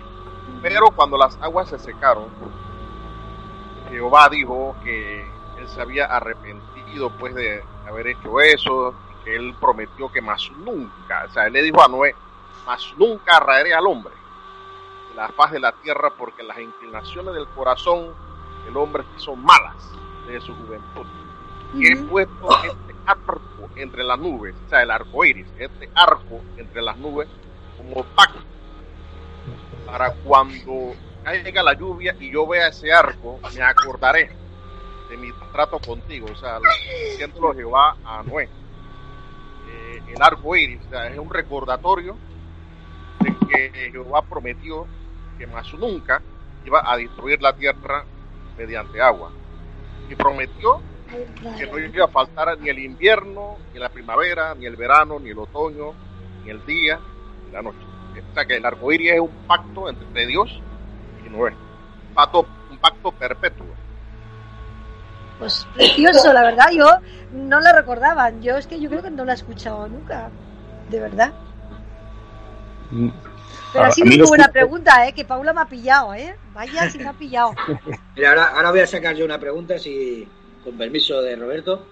Pero 0.62 0.86
cuando 0.94 1.16
las 1.18 1.36
aguas 1.40 1.68
se 1.68 1.78
secaron, 1.78 2.30
Jehová 3.90 4.28
dijo 4.28 4.76
que 4.82 5.20
él 5.58 5.68
se 5.68 5.80
había 5.80 6.06
arrepentido 6.06 7.10
pues 7.18 7.34
de 7.34 7.62
haber 7.86 8.08
hecho 8.08 8.40
eso, 8.40 8.94
que 9.24 9.36
él 9.36 9.54
prometió 9.60 10.10
que 10.10 10.20
más 10.20 10.50
nunca, 10.64 11.26
o 11.28 11.32
sea, 11.32 11.46
él 11.46 11.52
le 11.52 11.62
dijo 11.62 11.82
a 11.82 11.88
Noé, 11.88 12.14
más 12.66 12.94
nunca 12.96 13.36
arraeré 13.36 13.74
al 13.74 13.86
hombre 13.86 14.14
de 15.10 15.16
la 15.16 15.28
faz 15.28 15.52
de 15.52 15.60
la 15.60 15.72
tierra 15.72 16.10
porque 16.16 16.42
las 16.42 16.58
inclinaciones 16.58 17.34
del 17.34 17.48
corazón 17.48 18.14
del 18.64 18.76
hombre 18.76 19.04
son 19.16 19.42
malas 19.42 19.76
desde 20.26 20.46
su 20.46 20.54
juventud. 20.54 21.06
Y 21.74 21.92
he 21.92 21.96
puesto 21.96 22.48
este 22.64 22.94
arco 23.06 23.40
entre 23.76 24.04
las 24.04 24.18
nubes, 24.18 24.54
o 24.66 24.68
sea, 24.68 24.82
el 24.82 24.90
arco 24.90 25.24
iris, 25.24 25.46
este 25.58 25.88
arco 25.94 26.40
entre 26.56 26.82
las 26.82 26.96
nubes 26.96 27.28
como 27.76 28.04
pacto 28.14 28.40
para 29.86 30.12
cuando 30.24 30.92
caiga 31.22 31.62
la 31.62 31.74
lluvia 31.74 32.14
y 32.18 32.30
yo 32.30 32.46
vea 32.46 32.68
ese 32.68 32.92
arco, 32.92 33.40
me 33.54 33.62
acordaré 33.62 34.30
de 35.08 35.16
mi 35.16 35.30
trato 35.52 35.78
contigo, 35.80 36.28
o 36.30 36.36
sea, 36.36 36.58
diciéndolo 37.10 37.54
Jehová 37.54 37.96
a 38.04 38.22
Noé. 38.22 38.48
Eh, 39.68 40.02
el 40.08 40.22
arco 40.22 40.56
iris, 40.56 40.80
o 40.86 40.90
sea, 40.90 41.08
es 41.08 41.18
un 41.18 41.30
recordatorio 41.30 42.16
de 43.20 43.34
que 43.48 43.90
Jehová 43.90 44.22
prometió 44.22 44.86
que 45.38 45.46
más 45.46 45.72
nunca 45.74 46.22
iba 46.64 46.82
a 46.84 46.96
destruir 46.96 47.42
la 47.42 47.54
tierra 47.54 48.04
mediante 48.56 49.00
agua. 49.00 49.32
Y 50.08 50.14
prometió 50.14 50.80
que 51.58 51.66
no 51.66 51.78
iba 51.78 52.04
a 52.04 52.08
faltar 52.08 52.58
ni 52.58 52.68
el 52.68 52.78
invierno, 52.78 53.58
ni 53.72 53.80
la 53.80 53.88
primavera, 53.88 54.54
ni 54.54 54.66
el 54.66 54.76
verano, 54.76 55.18
ni 55.18 55.30
el 55.30 55.38
otoño, 55.38 55.92
ni 56.44 56.50
el 56.50 56.64
día, 56.66 57.00
ni 57.46 57.52
la 57.52 57.62
noche. 57.62 57.78
O 58.30 58.34
sea 58.34 58.44
que 58.44 58.56
el 58.56 58.64
arco 58.64 58.92
iris 58.92 59.12
es 59.12 59.20
un 59.20 59.46
pacto 59.46 59.88
entre 59.88 60.26
Dios 60.26 60.60
Noé. 61.30 61.50
Un 62.08 62.14
pacto, 62.14 62.46
un 62.70 62.78
pacto 62.78 63.12
perpetuo. 63.12 63.66
Pues 65.38 65.66
precioso, 65.74 66.32
la 66.32 66.42
verdad, 66.42 66.66
yo 66.72 66.86
no 67.32 67.60
la 67.60 67.72
recordaba. 67.72 68.30
Yo 68.40 68.56
es 68.58 68.66
que 68.66 68.78
yo 68.80 68.90
creo 68.90 69.02
que 69.02 69.10
no 69.10 69.24
la 69.24 69.32
he 69.32 69.36
escuchado 69.36 69.88
nunca, 69.88 70.28
de 70.90 71.00
verdad. 71.00 71.32
Pero 73.72 73.84
A- 73.84 73.86
ha 73.86 73.90
sido 73.90 74.06
a 74.06 74.10
mí 74.10 74.16
una 74.16 74.26
buena 74.28 74.48
pregunta, 74.48 75.06
¿eh? 75.06 75.12
Que 75.14 75.24
Paula 75.24 75.52
me 75.52 75.60
ha 75.62 75.66
pillado, 75.66 76.12
¿eh? 76.14 76.34
Vaya 76.52 76.90
si 76.90 76.98
me 76.98 77.08
ha 77.08 77.12
pillado. 77.12 77.52
Mira, 78.16 78.30
ahora, 78.30 78.44
ahora 78.48 78.70
voy 78.70 78.80
a 78.80 78.86
sacar 78.86 79.14
yo 79.14 79.24
una 79.24 79.38
pregunta, 79.38 79.78
si 79.78 80.28
con 80.62 80.76
permiso 80.76 81.22
de 81.22 81.36
Roberto. 81.36 81.86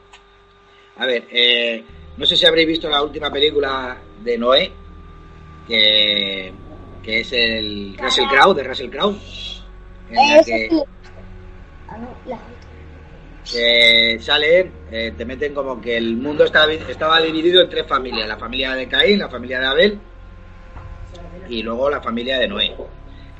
A 0.98 1.06
ver, 1.06 1.26
eh, 1.30 1.84
no 2.16 2.26
sé 2.26 2.36
si 2.36 2.44
habréis 2.44 2.66
visto 2.68 2.90
la 2.90 3.02
última 3.02 3.30
película 3.30 3.96
de 4.22 4.36
Noé, 4.36 4.72
que, 5.66 6.52
que 7.08 7.20
es 7.20 7.32
el 7.32 7.96
Russell 7.98 8.26
Crowe, 8.28 8.52
de 8.54 8.64
Russell 8.64 8.90
Crowe, 8.90 9.16
en 10.10 10.16
la 10.36 10.42
que, 13.50 14.18
sale, 14.20 14.70
eh, 14.92 15.14
te 15.16 15.24
meten 15.24 15.54
como 15.54 15.80
que 15.80 15.96
el 15.96 16.18
mundo 16.18 16.44
estaba, 16.44 16.70
estaba 16.70 17.18
dividido 17.22 17.62
en 17.62 17.70
tres 17.70 17.86
familias, 17.86 18.28
la 18.28 18.36
familia 18.36 18.74
de 18.74 18.86
Caín, 18.88 19.20
la 19.20 19.30
familia 19.30 19.58
de 19.58 19.66
Abel 19.66 19.98
y 21.48 21.62
luego 21.62 21.88
la 21.88 22.02
familia 22.02 22.38
de 22.40 22.46
Noé. 22.46 22.76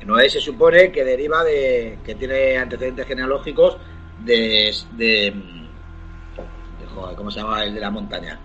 Noé 0.03 0.29
se 0.31 0.41
supone 0.41 0.91
que 0.91 1.03
deriva 1.03 1.43
de 1.43 1.99
que 2.03 2.15
tiene 2.15 2.57
antecedentes 2.57 3.05
genealógicos 3.05 3.77
de, 4.25 4.73
de, 4.93 5.05
de- 5.05 5.33
joder, 6.95 7.15
¿cómo 7.15 7.29
se 7.29 7.39
llama 7.39 7.63
el 7.65 7.75
de 7.75 7.79
la 7.81 7.91
montaña? 7.91 8.39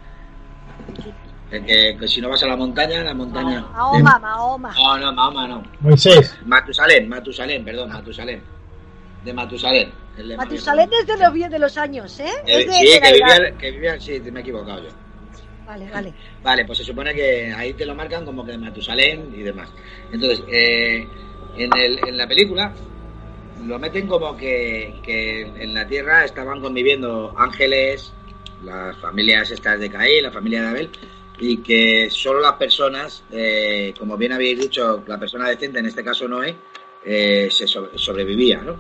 Que, 1.63 1.97
que 1.99 2.09
si 2.09 2.21
no 2.21 2.29
vas 2.31 2.43
a 2.43 2.47
la 2.49 2.57
montaña, 2.57 3.03
la 3.03 3.15
montaña. 3.15 3.61
Mahoma, 3.73 4.19
Mahoma. 4.19 4.75
No, 4.75 4.99
no, 4.99 5.13
Mahoma 5.13 5.49
no. 5.49 5.63
Moisés. 5.81 6.37
Matusalén, 6.47 7.09
Matusalén, 7.09 7.65
perdón, 7.65 7.91
Matusalén. 7.91 8.43
De 9.25 9.33
Matusalén. 9.33 9.93
el 10.19 10.29
de 10.29 10.37
Matusalén 10.37 10.91
es 11.01 11.07
de 11.07 11.17
los, 11.17 11.33
bien 11.33 11.51
de 11.51 11.59
los 11.59 11.77
años, 11.79 12.21
¿eh? 12.21 12.25
Eh, 12.47 12.59
Es 12.61 12.67
de, 12.67 12.73
sí, 12.73 12.87
de 12.87 13.01
que 13.01 13.13
vivía, 13.13 13.59
que 13.59 13.71
vivía, 13.71 14.01
sí, 14.01 14.21
me 14.21 14.41
he 14.41 14.43
equivocado 14.43 14.83
yo. 14.83 14.91
Vale, 15.67 15.91
vale. 15.91 16.15
Vale, 16.43 16.65
pues 16.67 16.79
se 16.79 16.85
supone 16.85 17.15
que 17.15 17.53
ahí 17.55 17.73
te 17.73 17.87
lo 17.87 17.95
marcan 17.95 18.25
como 18.27 18.45
que 18.45 18.53
de 18.53 18.59
Matusalén 18.59 19.33
y 19.35 19.43
demás. 19.43 19.71
Entonces, 20.13 20.45
eh, 20.53 21.09
en, 21.57 21.71
el, 21.75 21.99
en 22.07 22.17
la 22.19 22.27
película 22.27 22.71
lo 23.65 23.79
meten 23.79 24.07
como 24.07 24.37
que, 24.37 25.01
que 25.03 25.41
en 25.41 25.73
la 25.73 25.87
Tierra 25.87 26.25
estaban 26.25 26.61
conviviendo 26.61 27.33
ángeles, 27.39 28.13
las 28.63 28.97
familias 28.99 29.51
estas 29.51 29.81
de 29.81 29.91
Caín, 29.91 30.23
la 30.23 30.31
familia 30.31 30.63
de 30.63 30.69
Abel, 30.69 30.91
y 31.39 31.59
que 31.59 32.09
solo 32.11 32.41
las 32.41 32.55
personas, 32.55 33.25
eh, 33.31 33.93
como 33.99 34.17
bien 34.17 34.33
habéis 34.33 34.59
dicho, 34.61 35.03
la 35.07 35.19
persona 35.19 35.49
decente, 35.49 35.79
en 35.81 35.87
este 35.87 36.05
caso 36.05 36.29
Noé, 36.29 36.55
eh, 37.05 37.49
se 37.51 37.67
sobre- 37.67 37.99
sobrevivía, 37.99 38.61
¿no? 38.63 38.77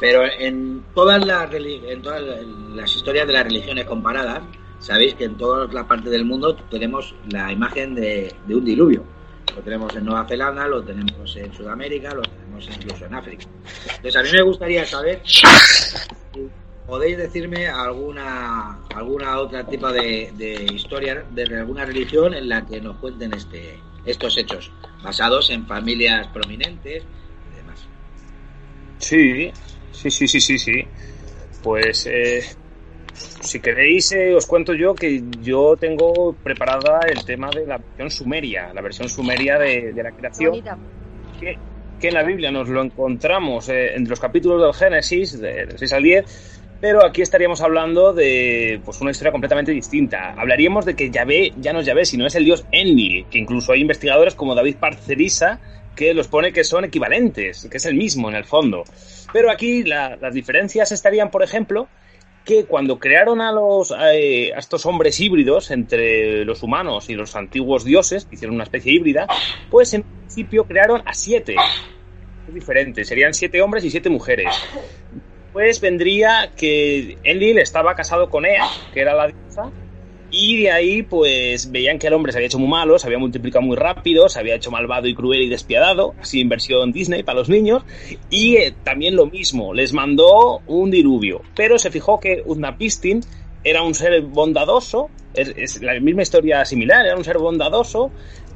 Pero 0.00 0.22
en 0.24 0.84
todas 0.94 1.24
las 1.26 1.52
en 1.52 2.02
todas 2.02 2.22
las 2.74 2.94
historias 2.94 3.26
de 3.26 3.32
las 3.32 3.44
religiones 3.44 3.84
comparadas, 3.86 4.42
sabéis 4.78 5.14
que 5.14 5.24
en 5.24 5.36
todas 5.36 5.72
las 5.74 5.84
partes 5.86 6.10
del 6.12 6.24
mundo 6.24 6.54
tenemos 6.70 7.14
la 7.30 7.50
imagen 7.52 7.94
de, 7.94 8.32
de 8.46 8.54
un 8.54 8.64
diluvio. 8.64 9.02
Lo 9.56 9.62
tenemos 9.62 9.96
en 9.96 10.04
Nueva 10.04 10.28
Zelanda, 10.28 10.68
lo 10.68 10.82
tenemos 10.82 11.34
en 11.36 11.52
Sudamérica, 11.52 12.14
lo 12.14 12.22
tenemos 12.22 12.68
incluso 12.68 13.06
en 13.06 13.14
África. 13.14 13.44
Entonces 13.96 14.16
a 14.16 14.22
mí 14.22 14.28
me 14.32 14.42
gustaría 14.42 14.84
saber 14.86 15.22
podéis 16.88 17.16
decirme 17.18 17.68
alguna 17.68 18.82
alguna 19.00 19.38
otra 19.44 19.60
tipo 19.72 19.88
de, 19.92 20.32
de 20.42 20.50
historia 20.78 21.12
de 21.36 21.42
alguna 21.62 21.84
religión 21.84 22.34
en 22.34 22.48
la 22.48 22.64
que 22.66 22.80
nos 22.80 22.96
cuenten 22.98 23.32
este 23.34 23.62
estos 24.04 24.36
hechos 24.38 24.72
basados 25.02 25.50
en 25.50 25.66
familias 25.66 26.28
prominentes 26.28 27.04
y 27.52 27.56
demás. 27.56 27.80
Sí, 28.98 29.52
sí, 29.92 30.10
sí, 30.10 30.26
sí, 30.28 30.40
sí, 30.40 30.58
sí. 30.58 30.88
Pues 31.62 32.06
eh, 32.06 32.42
si 33.12 33.60
queréis 33.60 34.12
eh, 34.12 34.34
os 34.34 34.46
cuento 34.46 34.74
yo 34.74 34.94
que 34.94 35.22
yo 35.40 35.76
tengo 35.78 36.38
preparada 36.42 37.00
el 37.10 37.24
tema 37.24 37.52
de 37.52 37.66
la 37.66 37.78
versión 37.78 38.10
sumeria, 38.10 38.72
la 38.74 38.82
versión 38.82 39.08
sumeria 39.08 39.58
de, 39.58 39.92
de 39.92 40.02
la 40.02 40.12
creación, 40.12 40.52
que, 41.38 41.60
que 41.98 42.08
en 42.08 42.14
la 42.14 42.22
Biblia 42.24 42.50
nos 42.50 42.68
lo 42.68 42.82
encontramos 42.82 43.68
eh, 43.68 43.94
entre 43.94 44.10
los 44.10 44.20
capítulos 44.20 44.62
del 44.62 44.74
Génesis, 44.74 45.38
de- 45.40 45.66
del 45.66 45.78
6 45.78 45.92
al 45.92 46.02
10, 46.02 46.57
pero 46.80 47.04
aquí 47.04 47.22
estaríamos 47.22 47.60
hablando 47.60 48.12
de 48.12 48.80
pues 48.84 49.00
una 49.00 49.10
historia 49.10 49.32
completamente 49.32 49.72
distinta. 49.72 50.34
Hablaríamos 50.36 50.84
de 50.84 50.94
que 50.94 51.10
Yahvé 51.10 51.52
ya 51.56 51.72
no 51.72 51.80
es 51.80 51.86
Yahvé, 51.86 52.04
sino 52.04 52.26
es 52.26 52.34
el 52.34 52.44
dios 52.44 52.64
Enlil, 52.72 53.26
que 53.30 53.38
incluso 53.38 53.72
hay 53.72 53.80
investigadores 53.80 54.34
como 54.34 54.54
David 54.54 54.76
Parcerisa 54.76 55.60
que 55.96 56.14
los 56.14 56.28
pone 56.28 56.52
que 56.52 56.62
son 56.62 56.84
equivalentes, 56.84 57.66
que 57.68 57.76
es 57.78 57.86
el 57.86 57.96
mismo 57.96 58.28
en 58.28 58.36
el 58.36 58.44
fondo. 58.44 58.84
Pero 59.32 59.50
aquí 59.50 59.82
la- 59.82 60.16
las 60.20 60.32
diferencias 60.32 60.92
estarían, 60.92 61.30
por 61.32 61.42
ejemplo, 61.42 61.88
que 62.44 62.64
cuando 62.66 62.98
crearon 63.00 63.40
a 63.40 63.50
los 63.52 63.92
eh, 64.12 64.52
a 64.54 64.58
estos 64.58 64.86
hombres 64.86 65.18
híbridos 65.20 65.70
entre 65.72 66.44
los 66.44 66.62
humanos 66.62 67.10
y 67.10 67.14
los 67.14 67.34
antiguos 67.34 67.84
dioses, 67.84 68.26
hicieron 68.30 68.54
una 68.54 68.64
especie 68.64 68.92
híbrida, 68.92 69.26
pues 69.70 69.92
en 69.92 70.04
principio 70.04 70.64
crearon 70.64 71.02
a 71.04 71.12
siete. 71.12 71.56
Es 72.46 72.54
diferente, 72.54 73.04
serían 73.04 73.34
siete 73.34 73.60
hombres 73.60 73.84
y 73.84 73.90
siete 73.90 74.08
mujeres. 74.08 74.48
Pues 75.52 75.80
vendría 75.80 76.52
que 76.56 77.16
Enlil 77.24 77.58
estaba 77.58 77.94
casado 77.94 78.28
con 78.30 78.44
Ea, 78.46 78.66
que 78.92 79.00
era 79.00 79.14
la 79.14 79.28
diosa, 79.28 79.70
y 80.30 80.62
de 80.62 80.70
ahí 80.70 81.02
pues 81.02 81.70
veían 81.70 81.98
que 81.98 82.06
el 82.06 82.12
hombre 82.12 82.32
se 82.32 82.38
había 82.38 82.46
hecho 82.46 82.58
muy 82.58 82.68
malo, 82.68 82.98
se 82.98 83.06
había 83.06 83.18
multiplicado 83.18 83.62
muy 83.62 83.76
rápido, 83.76 84.28
se 84.28 84.38
había 84.38 84.56
hecho 84.56 84.70
malvado 84.70 85.08
y 85.08 85.14
cruel 85.14 85.42
y 85.42 85.48
despiadado, 85.48 86.14
así 86.20 86.40
en 86.40 86.48
versión 86.48 86.92
Disney 86.92 87.22
para 87.22 87.38
los 87.38 87.48
niños, 87.48 87.82
y 88.28 88.56
eh, 88.56 88.74
también 88.84 89.16
lo 89.16 89.26
mismo, 89.26 89.72
les 89.72 89.92
mandó 89.92 90.60
un 90.66 90.90
diluvio, 90.90 91.42
pero 91.54 91.78
se 91.78 91.90
fijó 91.90 92.20
que 92.20 92.42
Utnapishtim 92.44 93.22
era 93.64 93.82
un 93.82 93.94
ser 93.94 94.20
bondadoso, 94.22 95.10
es 95.34 95.80
la 95.82 95.98
misma 96.00 96.22
historia 96.22 96.64
similar, 96.64 97.06
era 97.06 97.16
un 97.16 97.24
ser 97.24 97.38
bondadoso 97.38 98.10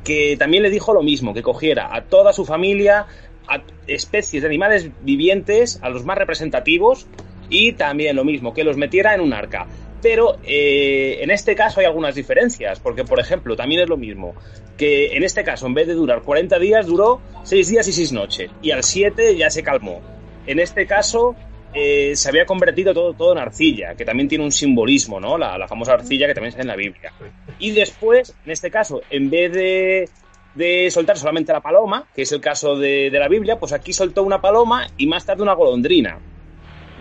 que 0.04 0.36
también 0.36 0.62
le 0.62 0.70
dijo 0.70 0.92
lo 0.92 1.02
mismo, 1.02 1.32
que 1.32 1.42
cogiera 1.42 1.94
a 1.94 2.02
toda 2.02 2.32
su 2.32 2.44
familia, 2.44 3.06
a 3.48 3.62
especies 3.86 4.42
de 4.42 4.48
animales 4.48 4.90
vivientes, 5.02 5.78
a 5.82 5.88
los 5.88 6.04
más 6.04 6.18
representativos, 6.18 7.06
y 7.48 7.72
también 7.72 8.16
lo 8.16 8.24
mismo, 8.24 8.54
que 8.54 8.64
los 8.64 8.76
metiera 8.76 9.14
en 9.14 9.20
un 9.20 9.32
arca. 9.32 9.66
Pero 10.00 10.38
eh, 10.44 11.18
en 11.20 11.30
este 11.30 11.54
caso 11.54 11.80
hay 11.80 11.86
algunas 11.86 12.14
diferencias, 12.14 12.80
porque 12.80 13.04
por 13.04 13.20
ejemplo, 13.20 13.54
también 13.54 13.82
es 13.82 13.88
lo 13.88 13.96
mismo, 13.96 14.34
que 14.76 15.16
en 15.16 15.22
este 15.22 15.44
caso 15.44 15.66
en 15.66 15.74
vez 15.74 15.86
de 15.86 15.94
durar 15.94 16.22
40 16.22 16.58
días, 16.58 16.86
duró 16.86 17.20
6 17.44 17.68
días 17.68 17.88
y 17.88 17.92
6 17.92 18.12
noches, 18.12 18.50
y 18.62 18.72
al 18.72 18.82
7 18.82 19.36
ya 19.36 19.48
se 19.50 19.62
calmó. 19.62 20.00
En 20.46 20.58
este 20.58 20.86
caso 20.86 21.36
eh, 21.72 22.16
se 22.16 22.28
había 22.28 22.46
convertido 22.46 22.92
todo, 22.92 23.14
todo 23.14 23.32
en 23.32 23.38
arcilla, 23.38 23.94
que 23.94 24.04
también 24.04 24.28
tiene 24.28 24.44
un 24.44 24.50
simbolismo, 24.50 25.20
¿no? 25.20 25.38
La, 25.38 25.56
la 25.56 25.68
famosa 25.68 25.92
arcilla 25.94 26.26
que 26.26 26.34
también 26.34 26.50
está 26.50 26.62
en 26.62 26.68
la 26.68 26.76
Biblia. 26.76 27.12
Y 27.60 27.70
después, 27.70 28.34
en 28.44 28.50
este 28.50 28.70
caso, 28.70 29.02
en 29.08 29.30
vez 29.30 29.52
de, 29.52 30.08
de 30.54 30.90
soltar 30.90 31.16
solamente 31.16 31.52
la 31.52 31.60
paloma, 31.60 32.06
que 32.14 32.22
es 32.22 32.32
el 32.32 32.40
caso 32.40 32.76
de, 32.76 33.10
la 33.10 33.28
Biblia, 33.28 33.58
pues 33.58 33.72
aquí 33.72 33.92
soltó 33.92 34.22
una 34.22 34.40
paloma 34.40 34.86
y 34.96 35.06
más 35.06 35.24
tarde 35.24 35.42
una 35.42 35.54
golondrina. 35.54 36.18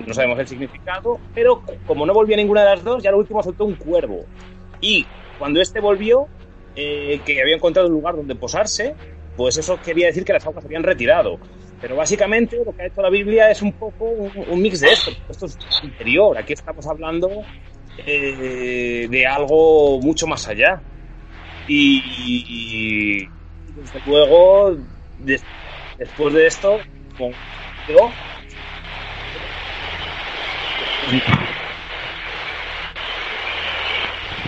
No 0.06 0.14
sabemos 0.14 0.40
el 0.40 0.48
significado, 0.48 1.20
pero 1.34 1.64
como 1.86 2.06
no 2.06 2.14
volvió 2.14 2.36
ninguna 2.36 2.62
de 2.62 2.76
las 2.76 2.84
dos, 2.84 3.04
ya 3.04 3.12
lo 3.12 3.18
último 3.18 3.44
soltó 3.44 3.66
un 3.66 3.76
cuervo. 3.76 4.26
Y 4.80 5.06
cuando 5.38 5.62
este 5.62 5.80
volvió, 5.80 6.28
eh, 6.76 7.20
que 7.26 7.42
había 7.42 7.56
encontrado 7.56 7.90
un 7.90 7.96
lugar 7.96 8.16
donde 8.16 8.36
posarse, 8.36 8.96
pues 9.36 9.58
eso 9.58 9.80
quería 9.84 10.08
decir 10.08 10.24
que 10.24 10.34
las 10.34 10.46
aguas 10.46 10.64
se 10.64 10.68
habían 10.68 10.84
retirado. 10.84 11.38
Pero 11.82 11.96
básicamente 11.96 12.58
lo 12.64 12.76
que 12.76 12.84
ha 12.84 12.86
hecho 12.86 13.02
la 13.02 13.10
Biblia 13.10 13.50
es 13.50 13.62
un 13.62 13.74
poco 13.74 14.06
un, 14.06 14.62
mix 14.62 14.82
de 14.82 14.90
esto. 14.90 15.12
Esto 15.30 15.48
es 15.48 15.58
interior. 15.84 16.38
Aquí 16.38 16.54
estamos 16.54 16.86
hablando 16.86 17.30
eh, 18.06 19.08
de 19.10 19.28
algo 19.28 20.00
mucho 20.00 20.28
más 20.28 20.48
allá. 20.48 20.82
Y, 21.68 23.28
luego, 24.06 24.76
des- 25.20 25.44
después 25.98 26.34
de 26.34 26.48
esto, 26.48 26.80
como 27.18 27.32
yo, 27.88 28.12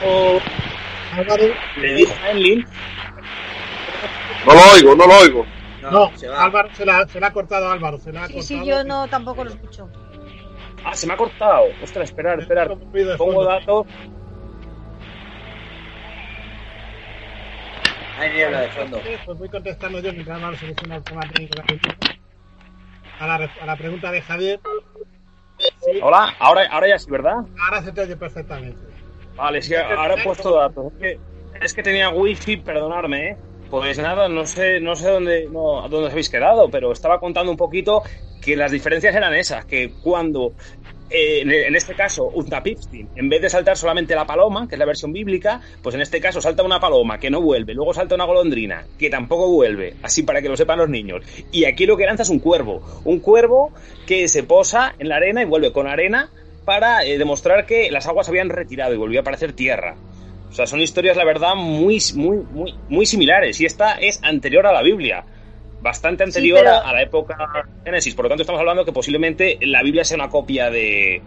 o- 0.05 0.39
Álvaro, 1.15 1.43
le 1.77 1.93
dijo 1.93 2.13
a 2.23 2.31
Enlil 2.31 2.65
No 4.45 4.53
lo 4.53 4.59
oigo, 4.75 4.95
no 4.95 5.07
lo 5.07 5.17
oigo. 5.19 5.45
no, 5.81 6.11
se 6.17 6.27
va. 6.27 6.43
Álvaro 6.43 6.69
se 6.73 6.85
la, 6.85 7.07
se 7.07 7.19
la 7.19 7.27
ha 7.27 7.33
cortado 7.33 7.69
Álvaro, 7.71 7.97
se 7.99 8.11
la 8.11 8.23
ha 8.23 8.27
Sí, 8.27 8.33
cortado. 8.33 8.47
sí, 8.63 8.65
yo 8.65 8.83
no 8.83 9.07
tampoco 9.07 9.43
lo 9.43 9.51
escucho. 9.51 9.89
Ah, 10.85 10.95
se 10.95 11.07
me 11.07 11.13
ha 11.13 11.17
cortado. 11.17 11.65
Ostras, 11.81 12.09
esperar, 12.09 12.39
esperar. 12.39 12.75
Pongo 13.17 13.43
datos. 13.45 13.85
Hay 18.17 18.33
niebla 18.33 18.61
de 18.61 18.69
fondo. 18.69 19.01
Pues 19.25 19.37
voy 19.37 19.49
contestando 19.49 19.99
yo 19.99 20.11
mientras 20.11 20.37
Álvaro 20.37 20.57
soluciona 20.57 20.95
el 20.95 21.03
problema 21.03 21.33
técnico 21.33 21.61
a 23.19 23.27
la, 23.27 23.51
a 23.61 23.65
la 23.65 23.77
pregunta 23.77 24.11
de 24.11 24.21
Javier. 24.21 24.59
Sí, 25.57 25.99
Hola, 26.01 26.33
ahora, 26.39 26.67
ahora 26.71 26.89
ya 26.89 26.99
sí, 26.99 27.09
¿verdad? 27.09 27.35
ahora 27.63 27.81
se 27.81 27.91
te 27.91 28.01
oye 28.01 28.15
perfectamente. 28.15 28.79
Vale, 29.35 29.61
sí, 29.61 29.75
ahora 29.75 30.15
he 30.15 30.23
puesto 30.23 30.55
datos. 30.55 30.91
Es 30.93 30.99
que, 30.99 31.19
es 31.61 31.73
que 31.73 31.83
tenía 31.83 32.09
wifi, 32.09 32.57
perdonadme, 32.57 33.29
¿eh? 33.29 33.37
Pues 33.69 33.97
nada, 33.97 34.29
no 34.29 34.45
sé, 34.45 34.79
no 34.79 34.95
sé 34.95 35.09
dónde, 35.09 35.47
no, 35.49 35.81
dónde 35.89 36.07
os 36.07 36.11
habéis 36.11 36.29
quedado, 36.29 36.69
pero 36.69 36.91
estaba 36.91 37.19
contando 37.19 37.51
un 37.51 37.57
poquito 37.57 38.03
que 38.41 38.55
las 38.55 38.71
diferencias 38.71 39.15
eran 39.15 39.33
esas, 39.33 39.65
que 39.65 39.93
cuando 40.03 40.53
eh, 41.15 41.67
en, 41.67 41.75
este 41.75 41.93
caso, 41.93 42.25
Untapipstin, 42.33 43.09
en 43.15 43.29
vez 43.29 43.39
de 43.39 43.49
saltar 43.49 43.77
solamente 43.77 44.15
la 44.15 44.25
paloma, 44.25 44.67
que 44.67 44.73
es 44.73 44.79
la 44.79 44.85
versión 44.85 45.13
bíblica, 45.13 45.61
pues 45.83 45.93
en 45.93 46.01
este 46.01 46.19
caso 46.19 46.41
salta 46.41 46.63
una 46.63 46.79
paloma 46.79 47.19
que 47.19 47.29
no 47.29 47.39
vuelve, 47.39 47.75
luego 47.75 47.93
salta 47.93 48.15
una 48.15 48.25
golondrina 48.25 48.83
que 48.97 49.11
tampoco 49.11 49.47
vuelve, 49.47 49.93
así 50.01 50.23
para 50.23 50.41
que 50.41 50.49
lo 50.49 50.57
sepan 50.57 50.79
los 50.79 50.89
niños. 50.89 51.23
Y 51.51 51.65
aquí 51.65 51.85
lo 51.85 51.97
que 51.97 52.07
lanza 52.07 52.23
es 52.23 52.29
un 52.29 52.39
cuervo, 52.39 52.81
un 53.05 53.19
cuervo 53.19 53.71
que 54.07 54.27
se 54.27 54.41
posa 54.41 54.95
en 54.97 55.07
la 55.07 55.17
arena 55.17 55.43
y 55.43 55.45
vuelve 55.45 55.71
con 55.71 55.85
arena 55.85 56.31
para 56.65 57.05
eh, 57.05 57.19
demostrar 57.19 57.67
que 57.67 57.91
las 57.91 58.07
aguas 58.07 58.27
habían 58.29 58.49
retirado 58.49 58.95
y 58.95 58.97
volvió 58.97 59.19
a 59.19 59.21
aparecer 59.21 59.53
tierra. 59.53 59.95
O 60.49 60.55
sea, 60.55 60.65
son 60.65 60.81
historias, 60.81 61.15
la 61.15 61.25
verdad, 61.25 61.55
muy, 61.55 61.99
muy, 62.15 62.37
muy, 62.51 62.73
muy 62.89 63.05
similares. 63.05 63.61
Y 63.61 63.65
esta 63.65 63.93
es 63.93 64.19
anterior 64.23 64.65
a 64.65 64.73
la 64.73 64.81
Biblia. 64.81 65.25
Bastante 65.83 66.23
anterior 66.23 66.59
pero- 66.63 66.77
a, 66.77 66.93
la 66.93 67.01
época 67.01 67.35
Génesis. 67.83 68.15
Por 68.15 68.25
lo 68.25 68.29
tanto, 68.29 68.43
estamos 68.43 68.59
hablando 68.59 68.85
que 68.85 68.93
posiblemente 68.93 69.57
la 69.61 69.83
Biblia 69.83 70.03
sea 70.05 70.15
una 70.15 70.29
copia 70.29 70.69
de, 70.69 71.21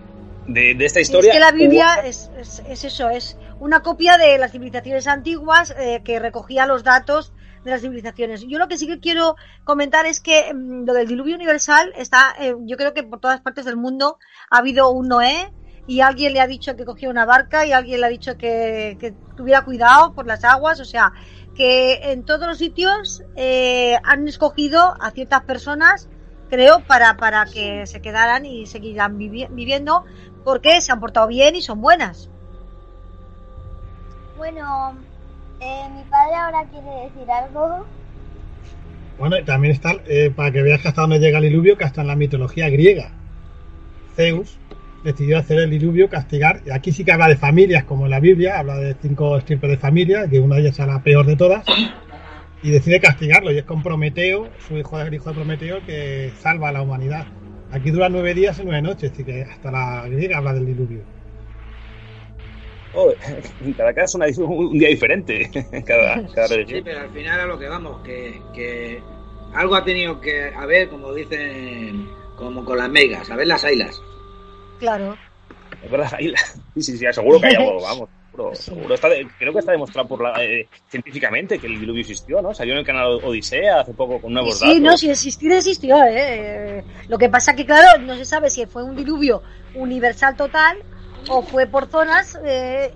de, 0.46 0.74
de 0.74 0.84
esta 0.84 1.00
historia. 1.00 1.30
Es 1.30 1.36
que 1.36 1.40
la 1.40 1.52
Biblia 1.52 1.98
o- 2.02 2.06
es, 2.06 2.30
es- 2.38 2.62
es 2.66 2.84
eso, 2.84 3.10
es 3.10 3.36
una 3.60 3.80
copia 3.80 4.16
de 4.16 4.38
las 4.38 4.52
civilizaciones 4.52 5.06
antiguas 5.06 5.74
eh, 5.78 6.02
que 6.04 6.18
recogía 6.18 6.66
los 6.66 6.82
datos 6.82 7.32
de 7.64 7.70
las 7.72 7.82
civilizaciones. 7.82 8.44
Yo 8.48 8.58
lo 8.58 8.68
que 8.68 8.78
sí 8.78 8.86
que 8.86 8.98
quiero 9.00 9.36
comentar 9.64 10.06
es 10.06 10.20
que 10.20 10.52
mm, 10.54 10.84
lo 10.86 10.94
del 10.94 11.06
diluvio 11.08 11.34
universal 11.36 11.92
está, 11.96 12.34
eh, 12.40 12.54
yo 12.64 12.76
creo 12.76 12.94
que 12.94 13.02
por 13.02 13.20
todas 13.20 13.40
partes 13.42 13.64
del 13.66 13.76
mundo 13.76 14.18
ha 14.50 14.58
habido 14.58 14.90
un 14.90 15.08
Noé 15.08 15.52
y 15.88 16.00
alguien 16.00 16.32
le 16.32 16.40
ha 16.40 16.46
dicho 16.46 16.74
que 16.76 16.84
cogiera 16.84 17.12
una 17.12 17.24
barca 17.26 17.64
y 17.66 17.72
alguien 17.72 18.00
le 18.00 18.06
ha 18.06 18.10
dicho 18.10 18.36
que, 18.36 18.96
que 19.00 19.14
tuviera 19.36 19.62
cuidado 19.64 20.14
por 20.14 20.26
las 20.26 20.42
aguas, 20.44 20.80
o 20.80 20.84
sea, 20.84 21.12
que 21.56 22.12
en 22.12 22.24
todos 22.24 22.46
los 22.46 22.58
sitios 22.58 23.22
eh, 23.36 23.96
han 24.04 24.28
escogido 24.28 24.94
a 25.00 25.10
ciertas 25.10 25.42
personas, 25.44 26.08
creo, 26.50 26.80
para, 26.80 27.16
para 27.16 27.46
que 27.46 27.86
se 27.86 28.00
quedaran 28.00 28.44
y 28.44 28.66
seguirán 28.66 29.18
vivi- 29.18 29.48
viviendo 29.50 30.04
porque 30.44 30.80
se 30.80 30.92
han 30.92 31.00
portado 31.00 31.26
bien 31.26 31.56
y 31.56 31.62
son 31.62 31.80
buenas. 31.80 32.28
Bueno, 34.36 34.94
eh, 35.60 35.88
mi 35.94 36.02
padre 36.04 36.34
ahora 36.34 36.64
quiere 36.70 37.04
decir 37.04 37.30
algo. 37.30 37.86
Bueno, 39.18 39.38
y 39.38 39.44
también 39.44 39.72
está, 39.72 39.94
eh, 40.06 40.30
para 40.34 40.52
que 40.52 40.62
veas 40.62 40.82
que 40.82 40.88
hasta 40.88 41.00
dónde 41.00 41.18
llega 41.18 41.38
el 41.38 41.44
diluvio, 41.44 41.78
que 41.78 41.84
hasta 41.84 42.02
en 42.02 42.06
la 42.08 42.16
mitología 42.16 42.68
griega, 42.68 43.10
Zeus 44.14 44.58
decidió 45.06 45.38
hacer 45.38 45.60
el 45.60 45.70
diluvio, 45.70 46.08
castigar, 46.10 46.60
y 46.66 46.70
aquí 46.70 46.90
sí 46.90 47.04
que 47.04 47.12
habla 47.12 47.28
de 47.28 47.36
familias, 47.36 47.84
como 47.84 48.06
en 48.06 48.10
la 48.10 48.18
Biblia, 48.20 48.58
habla 48.58 48.76
de 48.76 48.96
cinco 49.00 49.38
estirpes 49.38 49.70
de 49.70 49.76
familias, 49.78 50.28
que 50.28 50.40
una 50.40 50.56
de 50.56 50.62
ellas 50.62 50.78
es 50.80 50.86
la 50.86 51.00
peor 51.02 51.24
de 51.24 51.36
todas, 51.36 51.64
y 52.60 52.70
decide 52.72 53.00
castigarlo, 53.00 53.52
y 53.52 53.58
es 53.58 53.64
con 53.64 53.82
Prometeo, 53.84 54.48
su 54.66 54.76
hijo, 54.76 55.00
el 55.00 55.14
hijo 55.14 55.28
de 55.30 55.34
Prometeo, 55.36 55.78
que 55.86 56.32
salva 56.40 56.70
a 56.70 56.72
la 56.72 56.82
humanidad. 56.82 57.24
Aquí 57.70 57.90
dura 57.90 58.08
nueve 58.08 58.34
días 58.34 58.58
y 58.58 58.64
nueve 58.64 58.82
noches, 58.82 59.12
así 59.12 59.22
que 59.22 59.42
hasta 59.42 59.70
la 59.70 60.08
griega 60.08 60.38
habla 60.38 60.52
del 60.54 60.66
diluvio. 60.66 61.00
Oh, 62.94 63.12
cada 63.76 63.92
casa 63.94 64.26
es 64.26 64.38
una- 64.38 64.48
un 64.48 64.78
día 64.78 64.88
diferente. 64.88 65.48
cada, 65.86 66.26
cada 66.34 66.48
Sí, 66.48 66.80
pero 66.82 67.00
al 67.00 67.10
final 67.10 67.40
a 67.40 67.46
lo 67.46 67.58
que 67.58 67.68
vamos, 67.68 68.02
que, 68.02 68.40
que 68.52 69.00
algo 69.54 69.76
ha 69.76 69.84
tenido 69.84 70.20
que 70.20 70.50
haber, 70.56 70.88
como 70.88 71.14
dicen, 71.14 72.08
como 72.36 72.64
con 72.64 72.78
las 72.78 72.90
megas, 72.90 73.30
a 73.30 73.36
ver 73.36 73.46
las 73.46 73.62
ailas. 73.64 74.02
Claro. 74.78 75.18
Es 75.80 75.90
verdad, 75.90 76.10
sí, 76.18 76.32
sí, 76.82 76.98
sí, 76.98 77.12
seguro 77.12 77.40
que 77.40 77.48
hay 77.48 77.54
algo, 77.54 77.80
vamos. 77.82 78.10
Seguro, 78.30 78.54
seguro. 78.54 78.94
Está 78.94 79.08
de- 79.08 79.28
creo 79.38 79.52
que 79.52 79.60
está 79.60 79.72
demostrado 79.72 80.08
por 80.08 80.22
la, 80.22 80.42
eh, 80.44 80.68
científicamente 80.88 81.58
que 81.58 81.66
el 81.66 81.78
diluvio 81.80 82.00
existió, 82.02 82.42
¿no? 82.42 82.52
Salió 82.52 82.74
en 82.74 82.80
el 82.80 82.84
canal 82.86 83.18
Odisea 83.22 83.80
hace 83.80 83.94
poco 83.94 84.20
con 84.20 84.32
nuevos 84.32 84.58
Sí, 84.58 84.60
datos. 84.60 84.82
no, 84.82 84.96
si 84.96 85.10
existir 85.10 85.52
existió, 85.52 85.96
¿eh? 86.04 86.84
Lo 87.08 87.18
que 87.18 87.28
pasa 87.28 87.54
que, 87.56 87.66
claro, 87.66 88.00
no 88.02 88.16
se 88.16 88.24
sabe 88.24 88.50
si 88.50 88.66
fue 88.66 88.84
un 88.84 88.94
diluvio 88.94 89.42
universal 89.72 90.36
total 90.36 90.76
o 91.26 91.42
fue 91.42 91.66
por 91.66 91.88
zonas, 91.88 92.38
eh, 92.44 92.94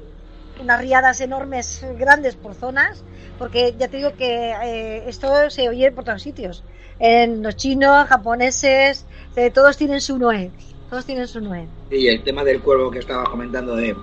unas 0.59 0.81
riadas 0.81 1.21
enormes, 1.21 1.85
grandes 1.97 2.37
por 2.37 2.55
zonas, 2.55 3.05
porque 3.37 3.75
ya 3.77 3.89
te 3.89 3.97
digo 3.97 4.15
que 4.17 4.53
eh, 4.53 5.09
esto 5.09 5.51
se 5.51 5.69
oye 5.69 5.91
por 5.93 6.05
todos 6.05 6.23
sitios. 6.23 6.65
En 6.99 7.43
los 7.43 7.57
chinos, 7.57 8.07
japoneses, 8.09 9.09
eh, 9.35 9.51
todos 9.51 9.77
tienen 9.77 10.01
su 10.01 10.19
Noé. 10.19 10.53
Todos 10.91 11.05
tienen 11.07 11.29
su 11.29 11.41
Noé. 11.41 11.69
Y 11.91 12.09
el 12.09 12.23
tema 12.25 12.43
del 12.45 12.61
cuervo 12.61 12.91
que 12.91 12.99
estaba 12.99 13.25
comentando 13.25 13.77
de, 13.77 13.97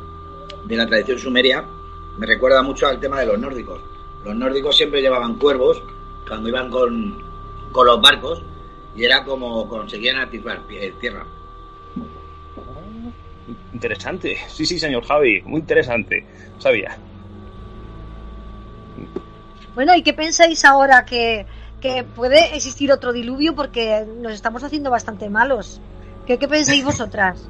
de 0.65 0.76
la 0.78 0.88
tradición 0.88 1.19
sumeria 1.19 1.63
me 2.17 2.26
recuerda 2.26 2.62
mucho 2.63 2.88
al 2.88 3.00
tema 3.00 3.19
de 3.19 3.26
los 3.26 3.38
nórdicos. 3.39 3.82
Los 4.23 4.36
nórdicos 4.36 4.76
siempre 4.76 5.02
llevaban 5.02 5.38
cuervos 5.38 5.82
cuando 6.28 6.50
iban 6.50 6.69
con, 6.69 7.21
con 7.71 7.86
los 7.86 8.02
barcos 8.02 8.41
y 8.95 9.04
era 9.04 9.23
como 9.23 9.67
conseguían 9.67 10.17
atisbar 10.17 10.65
pie- 10.67 10.93
tierra. 11.00 11.26
Interesante. 13.73 14.38
Sí, 14.47 14.65
sí, 14.65 14.80
señor 14.80 15.04
Javi. 15.06 15.41
Muy 15.43 15.60
interesante. 15.60 16.26
Sabía. 16.58 16.97
Bueno, 19.76 19.93
¿y 19.95 20.02
qué 20.02 20.13
pensáis 20.13 20.65
ahora 20.65 21.06
que, 21.06 21.45
que 21.80 22.04
puede 22.04 22.56
existir 22.56 22.91
otro 22.91 23.13
diluvio? 23.13 23.54
Porque 23.56 24.06
nos 24.21 24.34
estamos 24.34 24.63
haciendo 24.63 24.89
bastante 24.89 25.30
malos. 25.30 25.80
¿Qué, 26.27 26.37
pensáis 26.37 26.83
vosotras? 26.83 27.47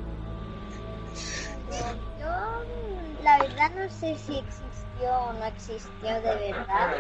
Yo, 2.19 3.23
la 3.23 3.39
verdad, 3.39 3.71
no 3.75 3.89
sé 3.89 4.15
si 4.15 4.37
existió 4.37 5.11
o 5.11 5.33
no 5.33 5.45
existió 5.45 6.13
de 6.21 6.53
verdad. 6.53 6.95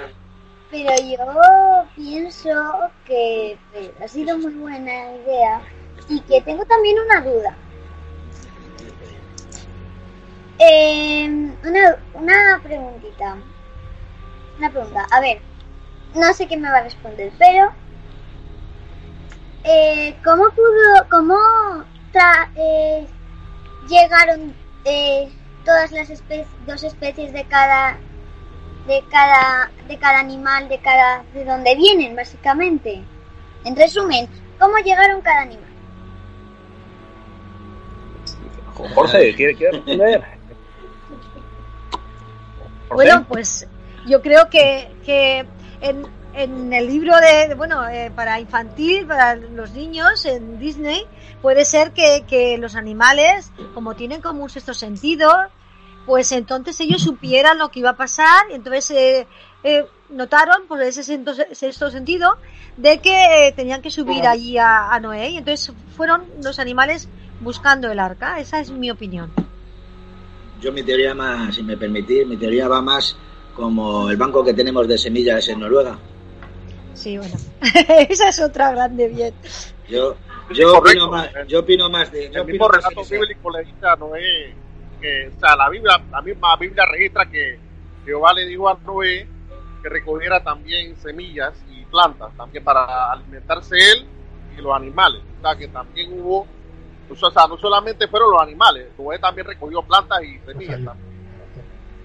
Pero 0.71 0.91
yo 1.03 1.85
pienso 1.95 2.49
que 3.05 3.59
ha 4.03 4.07
sido 4.07 4.39
muy 4.39 4.53
buena 4.53 5.13
idea 5.17 5.61
y 6.09 6.19
que 6.21 6.41
tengo 6.41 6.65
también 6.65 6.97
una 6.99 7.21
duda. 7.21 7.55
Eh, 10.57 11.25
una, 11.63 11.97
una 12.15 12.59
preguntita. 12.63 13.37
Una 14.57 14.71
pregunta. 14.71 15.05
A 15.11 15.21
ver, 15.21 15.41
no 16.15 16.33
sé 16.33 16.47
qué 16.47 16.57
me 16.57 16.71
va 16.71 16.79
a 16.79 16.83
responder, 16.83 17.31
pero 17.37 17.71
eh, 19.67 20.15
¿cómo 20.23 20.49
pudo, 20.51 21.07
cómo 21.09 21.35
tra- 22.13 22.49
eh, 22.55 23.05
llegaron 23.89 24.53
eh, 24.85 25.29
todas 25.65 25.91
las 25.91 26.09
especies, 26.09 26.47
dos 26.65 26.83
especies 26.83 27.33
de 27.33 27.43
cada, 27.45 27.97
de 28.87 29.03
cada, 29.11 29.69
de 29.87 29.97
cada 29.97 30.19
animal, 30.19 30.69
de 30.69 30.79
cada, 30.79 31.23
de 31.33 31.43
dónde 31.43 31.75
vienen, 31.75 32.15
básicamente? 32.15 33.03
En 33.65 33.75
resumen, 33.75 34.29
¿cómo 34.59 34.77
llegaron 34.77 35.21
cada 35.21 35.41
animal? 35.41 35.65
Jorge, 38.95 39.35
¿quiere, 39.35 39.55
quiere 39.55 39.73
responder? 39.73 40.23
Bueno, 42.89 43.25
pues 43.27 43.67
yo 44.07 44.21
creo 44.21 44.49
que, 44.49 44.89
que 45.05 45.45
en, 45.81 46.05
en 46.37 46.71
el 46.71 46.87
libro 46.87 47.13
de, 47.19 47.55
bueno, 47.55 47.87
eh, 47.87 48.11
para 48.15 48.39
infantil, 48.39 49.05
para 49.07 49.35
los 49.35 49.71
niños, 49.71 50.25
en 50.25 50.59
Disney, 50.59 51.05
puede 51.41 51.65
ser 51.65 51.91
que, 51.91 52.23
que 52.27 52.57
los 52.57 52.75
animales, 52.75 53.51
como 53.73 53.95
tienen 53.95 54.21
como 54.21 54.43
un 54.43 54.49
sexto 54.49 54.73
sentido, 54.73 55.29
pues 56.05 56.31
entonces 56.31 56.79
ellos 56.79 57.01
supieran 57.01 57.57
lo 57.57 57.69
que 57.69 57.79
iba 57.81 57.89
a 57.89 57.97
pasar 57.97 58.45
y 58.49 58.53
entonces 58.53 58.91
eh, 58.91 59.27
eh, 59.63 59.85
notaron 60.09 60.67
por 60.67 60.81
ese 60.81 61.03
sexto, 61.03 61.33
sexto 61.51 61.91
sentido 61.91 62.37
de 62.77 62.99
que 62.99 63.47
eh, 63.47 63.51
tenían 63.51 63.81
que 63.81 63.91
subir 63.91 64.25
allí 64.25 64.57
a, 64.57 64.93
a 64.93 64.99
Noé 64.99 65.31
y 65.31 65.37
entonces 65.37 65.73
fueron 65.97 66.23
los 66.41 66.59
animales 66.59 67.09
buscando 67.41 67.91
el 67.91 67.99
arca. 67.99 68.39
Esa 68.39 68.61
es 68.61 68.71
mi 68.71 68.89
opinión. 68.89 69.31
Yo 70.61 70.71
mi 70.71 70.81
teoría 70.83 71.13
más, 71.13 71.55
si 71.55 71.63
me 71.63 71.75
permitís, 71.75 72.25
mi 72.25 72.37
teoría 72.37 72.67
va 72.67 72.81
más 72.81 73.17
como 73.53 74.09
el 74.09 74.17
banco 74.17 74.45
que 74.45 74.53
tenemos 74.53 74.87
de 74.87 74.97
semillas 74.97 75.47
en 75.49 75.59
Noruega. 75.59 75.99
Sí, 76.97 77.17
bueno. 77.17 77.35
Esa 78.09 78.29
es 78.29 78.41
otra 78.41 78.71
grande 78.71 79.07
bien. 79.07 79.33
Yo, 79.87 80.15
yo 80.51 80.77
opino 80.79 81.09
más, 81.11 81.29
yo 81.47 81.59
opino 81.59 81.89
más 81.89 82.11
de, 82.11 82.29
yo 82.31 82.41
el 82.41 82.47
mismo 82.47 82.67
relato 82.67 83.03
bíblico 83.05 83.51
le 83.51 83.63
dice 83.63 83.85
a 83.87 83.95
Noé 83.95 84.53
que, 84.99 85.31
o 85.35 85.39
sea, 85.39 85.55
la 85.55 85.69
Biblia, 85.69 86.01
la 86.11 86.21
misma 86.21 86.55
Biblia 86.57 86.83
registra 86.91 87.25
que 87.29 87.59
Jehová 88.03 88.33
le 88.33 88.45
dijo 88.45 88.67
a 88.67 88.77
Noé 88.85 89.27
que 89.83 89.89
recogiera 89.89 90.43
también 90.43 90.95
semillas 90.97 91.53
y 91.69 91.85
plantas, 91.85 92.35
también 92.35 92.63
para 92.63 93.11
alimentarse 93.11 93.75
él 93.75 94.05
y 94.57 94.61
los 94.61 94.75
animales. 94.75 95.21
O 95.37 95.41
sea, 95.41 95.55
que 95.55 95.67
también 95.67 96.19
hubo, 96.19 96.47
o 97.09 97.15
sea, 97.15 97.47
no 97.47 97.57
solamente 97.57 98.07
fueron 98.07 98.31
los 98.31 98.41
animales, 98.41 98.87
Noé 98.97 99.19
también 99.19 99.45
recogió 99.45 99.83
plantas 99.83 100.23
y 100.23 100.39
semillas. 100.39 100.83
también. 100.83 101.07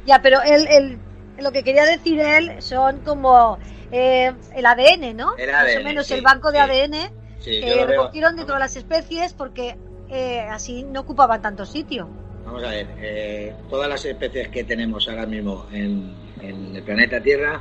Ya, 0.05 0.21
pero 0.21 0.43
él, 0.43 0.67
él- 0.69 0.99
lo 1.43 1.53
que 1.53 1.63
quería 1.63 1.85
decir 1.85 2.21
él 2.21 2.63
son 2.63 3.01
como 3.01 3.59
eh, 3.91 4.33
el 4.55 4.67
ADN, 4.67 5.17
¿no? 5.17 5.37
El 5.37 5.51
Más 5.51 5.77
o 5.77 5.83
menos 5.83 6.07
sí, 6.07 6.15
el 6.15 6.23
banco 6.23 6.51
de 6.51 6.59
sí. 6.59 6.65
ADN 6.65 7.23
Sí, 7.43 7.61
que 7.61 7.85
recogieron 7.85 8.37
de 8.37 8.45
todas 8.45 8.61
las 8.61 8.77
especies 8.77 9.33
porque 9.33 9.77
eh, 10.09 10.41
así 10.41 10.85
no 10.85 11.01
ocupaban 11.01 11.43
tanto 11.43 11.67
sitio. 11.67 12.09
Vamos 12.45 12.63
a 12.63 12.71
ver, 12.71 12.87
eh, 13.01 13.55
todas 13.69 13.89
las 13.89 14.05
especies 14.05 14.49
que 14.49 14.63
tenemos 14.65 15.09
ahora 15.09 15.27
mismo 15.27 15.67
en, 15.73 16.15
en 16.41 16.77
el 16.77 16.83
planeta 16.83 17.21
Tierra 17.21 17.61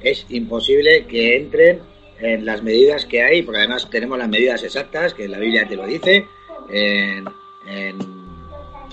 es 0.00 0.26
imposible 0.28 1.06
que 1.06 1.36
entren 1.36 1.80
en 2.20 2.44
las 2.44 2.62
medidas 2.62 3.04
que 3.06 3.22
hay, 3.22 3.42
porque 3.42 3.58
además 3.58 3.88
tenemos 3.90 4.18
las 4.18 4.28
medidas 4.28 4.62
exactas, 4.62 5.14
que 5.14 5.26
la 5.26 5.38
Biblia 5.38 5.66
te 5.66 5.74
lo 5.74 5.86
dice, 5.86 6.26
en, 6.70 7.24
en 7.66 7.98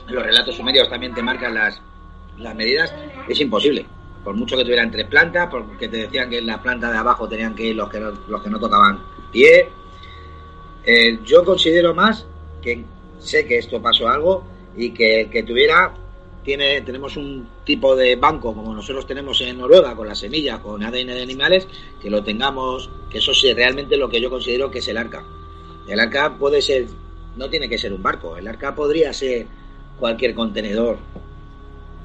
los 0.08 0.24
relatos 0.24 0.56
sumerios 0.56 0.90
también 0.90 1.14
te 1.14 1.22
marcan 1.22 1.54
las, 1.54 1.82
las 2.38 2.56
medidas, 2.56 2.94
es 3.28 3.40
imposible. 3.40 3.86
Por 4.28 4.36
mucho 4.36 4.58
que 4.58 4.66
tuvieran 4.66 4.92
tres 4.92 5.06
plantas, 5.06 5.48
porque 5.50 5.88
te 5.88 5.96
decían 5.96 6.30
que 6.30 6.40
en 6.40 6.48
la 6.48 6.62
planta 6.62 6.92
de 6.92 6.98
abajo 6.98 7.30
tenían 7.30 7.56
que 7.56 7.68
ir 7.68 7.78
los 7.78 7.88
que 7.88 7.98
no, 7.98 8.12
los 8.28 8.44
que 8.44 8.50
no 8.50 8.60
tocaban 8.60 9.00
pie. 9.32 9.70
Eh, 10.84 11.20
yo 11.24 11.46
considero 11.46 11.96
más 11.96 12.28
que 12.62 12.84
sé 13.20 13.48
que 13.48 13.58
esto 13.58 13.82
pasó 13.82 14.10
algo 14.10 14.44
y 14.76 14.90
que 14.92 15.22
el 15.22 15.30
que 15.30 15.44
tuviera 15.44 15.94
tiene 16.44 16.82
tenemos 16.82 17.16
un 17.16 17.48
tipo 17.64 17.96
de 17.96 18.18
banco 18.18 18.54
como 18.54 18.76
nosotros 18.76 19.08
tenemos 19.08 19.40
en 19.40 19.60
Noruega 19.60 19.96
con 19.96 20.10
la 20.10 20.16
semilla 20.16 20.60
con 20.60 20.84
ADN 20.84 21.08
de 21.08 21.24
animales 21.24 21.66
que 22.02 22.10
lo 22.10 22.22
tengamos 22.22 22.90
que 23.10 23.20
eso 23.20 23.32
es 23.32 23.56
realmente 23.56 23.96
lo 23.96 24.10
que 24.10 24.20
yo 24.20 24.30
considero 24.30 24.70
que 24.70 24.80
es 24.80 24.88
el 24.90 24.98
arca 24.98 25.24
el 25.88 26.02
arca 26.02 26.38
puede 26.38 26.62
ser 26.62 26.88
no 27.38 27.50
tiene 27.50 27.70
que 27.70 27.78
ser 27.78 27.94
un 27.94 28.04
barco 28.04 28.36
el 28.36 28.50
arca 28.50 28.76
podría 28.76 29.14
ser 29.14 29.48
cualquier 29.98 30.36
contenedor 30.36 30.98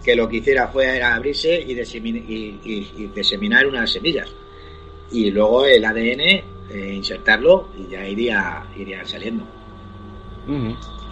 que 0.03 0.17
lo 0.17 0.29
que 0.29 0.39
hiciera 0.39 0.69
fuera 0.69 1.15
abrirse 1.15 1.61
y, 1.61 1.75
disemin- 1.75 2.25
y- 2.27 2.61
y- 2.65 2.93
y 2.97 3.07
diseminar 3.07 3.67
unas 3.67 3.91
semillas 3.91 4.29
y 5.11 5.31
luego 5.31 5.65
el 5.67 5.85
ADN 5.85 6.45
eh, 6.71 6.93
insertarlo 6.95 7.69
y 7.77 7.89
ya 7.89 8.07
iría 8.07 8.63
iría 8.77 9.05
saliendo. 9.05 9.45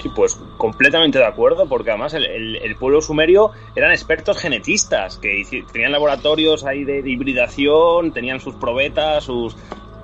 Sí, 0.03 0.09
pues 0.17 0.39
completamente 0.57 1.19
de 1.19 1.27
acuerdo, 1.27 1.69
porque 1.69 1.91
además 1.91 2.15
el, 2.15 2.25
el- 2.25 2.77
pueblo 2.77 3.03
sumerio 3.03 3.53
eran 3.75 3.93
expertos 3.93 4.39
genetistas, 4.39 5.19
que 5.19 5.45
tenían 5.71 5.93
laboratorios 5.93 6.65
ahí 6.65 6.85
de, 6.85 7.03
de 7.03 7.11
hibridación, 7.11 8.13
tenían 8.13 8.41
sus 8.41 8.55
probetas, 8.55 9.25
sus 9.25 9.57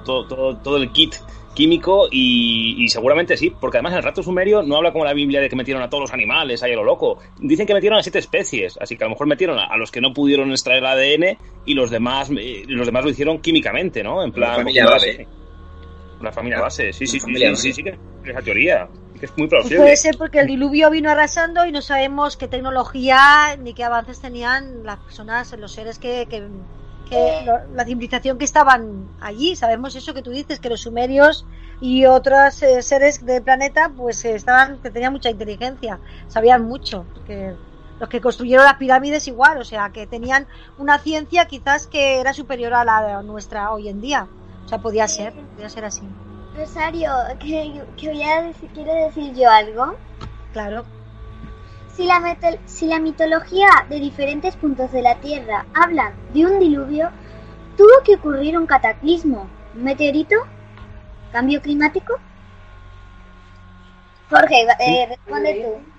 todo, 0.05 0.27
todo, 0.27 0.57
todo 0.59 0.77
el 0.77 0.91
kit 0.93 1.15
químico 1.57 2.07
y, 2.11 2.85
y 2.85 2.89
seguramente 2.89 3.37
sí, 3.37 3.51
porque 3.51 3.79
además 3.79 3.95
el 3.95 4.05
rato 4.05 4.23
sumerio 4.23 4.63
no 4.63 4.77
habla 4.77 4.93
como 4.93 5.05
la 5.05 5.15
Biblia 5.15 5.41
de 5.41 5.49
que 5.49 5.57
metieron 5.57 5.83
a 5.83 5.89
todos 5.89 6.03
los 6.03 6.13
animales 6.13 6.63
ahí 6.63 6.73
a 6.73 6.77
lo 6.77 6.85
loco. 6.85 7.19
Dicen 7.41 7.67
que 7.67 7.75
metieron 7.75 7.99
a 7.99 8.03
siete 8.03 8.21
especies, 8.21 8.79
así 8.81 8.97
que 8.97 9.03
a 9.03 9.07
lo 9.07 9.13
mejor 9.13 9.27
metieron 9.27 9.59
a, 9.59 9.65
a 9.65 9.77
los 9.77 9.91
que 9.91 10.01
no 10.01 10.13
pudieron 10.13 10.51
extraer 10.51 10.85
el 10.85 10.87
ADN 10.87 11.39
y 11.65 11.75
los 11.75 11.91
demás 11.91 12.31
eh, 12.39 12.63
los 12.69 12.87
demás 12.87 13.05
lo 13.05 13.11
hicieron 13.11 13.41
químicamente, 13.41 14.05
¿no? 14.05 14.23
En 14.23 14.31
plan, 14.31 14.57
familia 14.57 14.85
cogiendo 14.85 15.17
base. 15.17 15.29
La 16.21 16.33
familia 16.33 16.61
base, 16.61 16.93
sí, 16.93 17.07
sí, 17.07 17.19
sí, 17.19 17.21
familia 17.21 17.55
sí, 17.57 17.73
sí, 17.73 17.83
sí, 17.83 17.83
que 17.83 18.31
esa 18.31 18.41
teoría, 18.41 18.89
que 19.19 19.27
es 19.27 19.37
muy 19.37 19.49
plausible. 19.49 19.79
puede 19.79 19.97
ser 19.97 20.17
porque 20.17 20.41
el 20.41 20.47
diluvio 20.47 20.91
vino 20.91 21.11
arrasando 21.11 21.67
y 21.67 21.73
no 21.73 21.83
sabemos 21.83 22.37
qué 22.37 22.49
tecnología 22.49 23.57
ni 23.59 23.75
qué 23.75 23.85
avances 23.85 24.21
tenían 24.21 24.85
las 24.85 24.99
personas, 24.99 25.55
los 25.59 25.73
seres 25.73 25.99
que, 25.99 26.27
que, 26.29 26.43
que- 27.09 27.43
lo- 27.45 27.75
la 27.75 27.85
civilización 27.85 28.39
que 28.39 28.45
estaban 28.45 29.09
allí. 29.21 29.57
Sabemos 29.57 29.95
eso 29.97 30.13
que 30.15 30.23
tú 30.23 30.31
dices, 30.31 30.61
que 30.61 30.69
los 30.69 30.81
sumerios 30.83 31.47
y 31.81 32.07
otros 32.07 32.63
eh, 32.63 32.83
seres 32.83 33.25
del 33.25 33.43
planeta 33.43 33.91
pues 33.97 34.25
eh, 34.25 34.35
estaban, 34.35 34.79
que 34.79 34.91
tenían 34.91 35.13
mucha 35.13 35.31
inteligencia, 35.31 35.99
sabían 36.29 36.65
mucho. 36.65 37.05
Que 37.27 37.55
los 38.01 38.09
que 38.09 38.21
construyeron 38.21 38.65
las 38.65 38.75
pirámides 38.75 39.27
igual, 39.29 39.59
o 39.59 39.65
sea, 39.65 39.91
que 39.91 40.07
tenían 40.07 40.47
una 40.79 40.99
ciencia 40.99 41.47
quizás 41.47 41.87
que 41.87 42.21
era 42.21 42.33
superior 42.35 42.75
a 42.75 42.85
la 42.85 43.23
nuestra 43.23 43.73
hoy 43.73 43.89
en 43.89 44.01
día. 44.01 44.27
O 44.65 44.69
sea, 44.69 44.79
podía 44.79 45.07
ser, 45.09 45.33
podía 45.55 45.69
ser 45.69 45.85
así. 45.85 46.03
Rosario, 46.57 47.11
que, 47.39 47.83
que 47.97 48.09
voy 48.09 48.23
a 48.23 48.43
decir, 48.43 48.69
quiero 48.75 48.93
decir 48.95 49.35
yo 49.35 49.49
algo. 49.51 49.95
Claro. 50.53 50.85
Si 51.97 52.05
la, 52.05 52.21
meto- 52.21 52.59
si 52.67 52.87
la 52.87 52.99
mitología 52.99 53.69
de 53.89 53.99
diferentes 53.99 54.55
puntos 54.57 54.93
de 54.93 55.01
la 55.01 55.15
Tierra 55.17 55.65
hablan 55.73 56.13
de 56.35 56.45
un 56.45 56.59
diluvio, 56.59 57.09
tuvo 57.77 58.03
que 58.05 58.17
ocurrir 58.17 58.59
un 58.59 58.67
cataclismo, 58.67 59.49
un 59.75 59.83
meteorito, 59.83 60.37
cambio 61.33 61.63
climático. 61.63 62.19
Jorge, 64.29 64.67
eh, 64.81 65.07
responde 65.09 65.65
tú. 65.65 65.97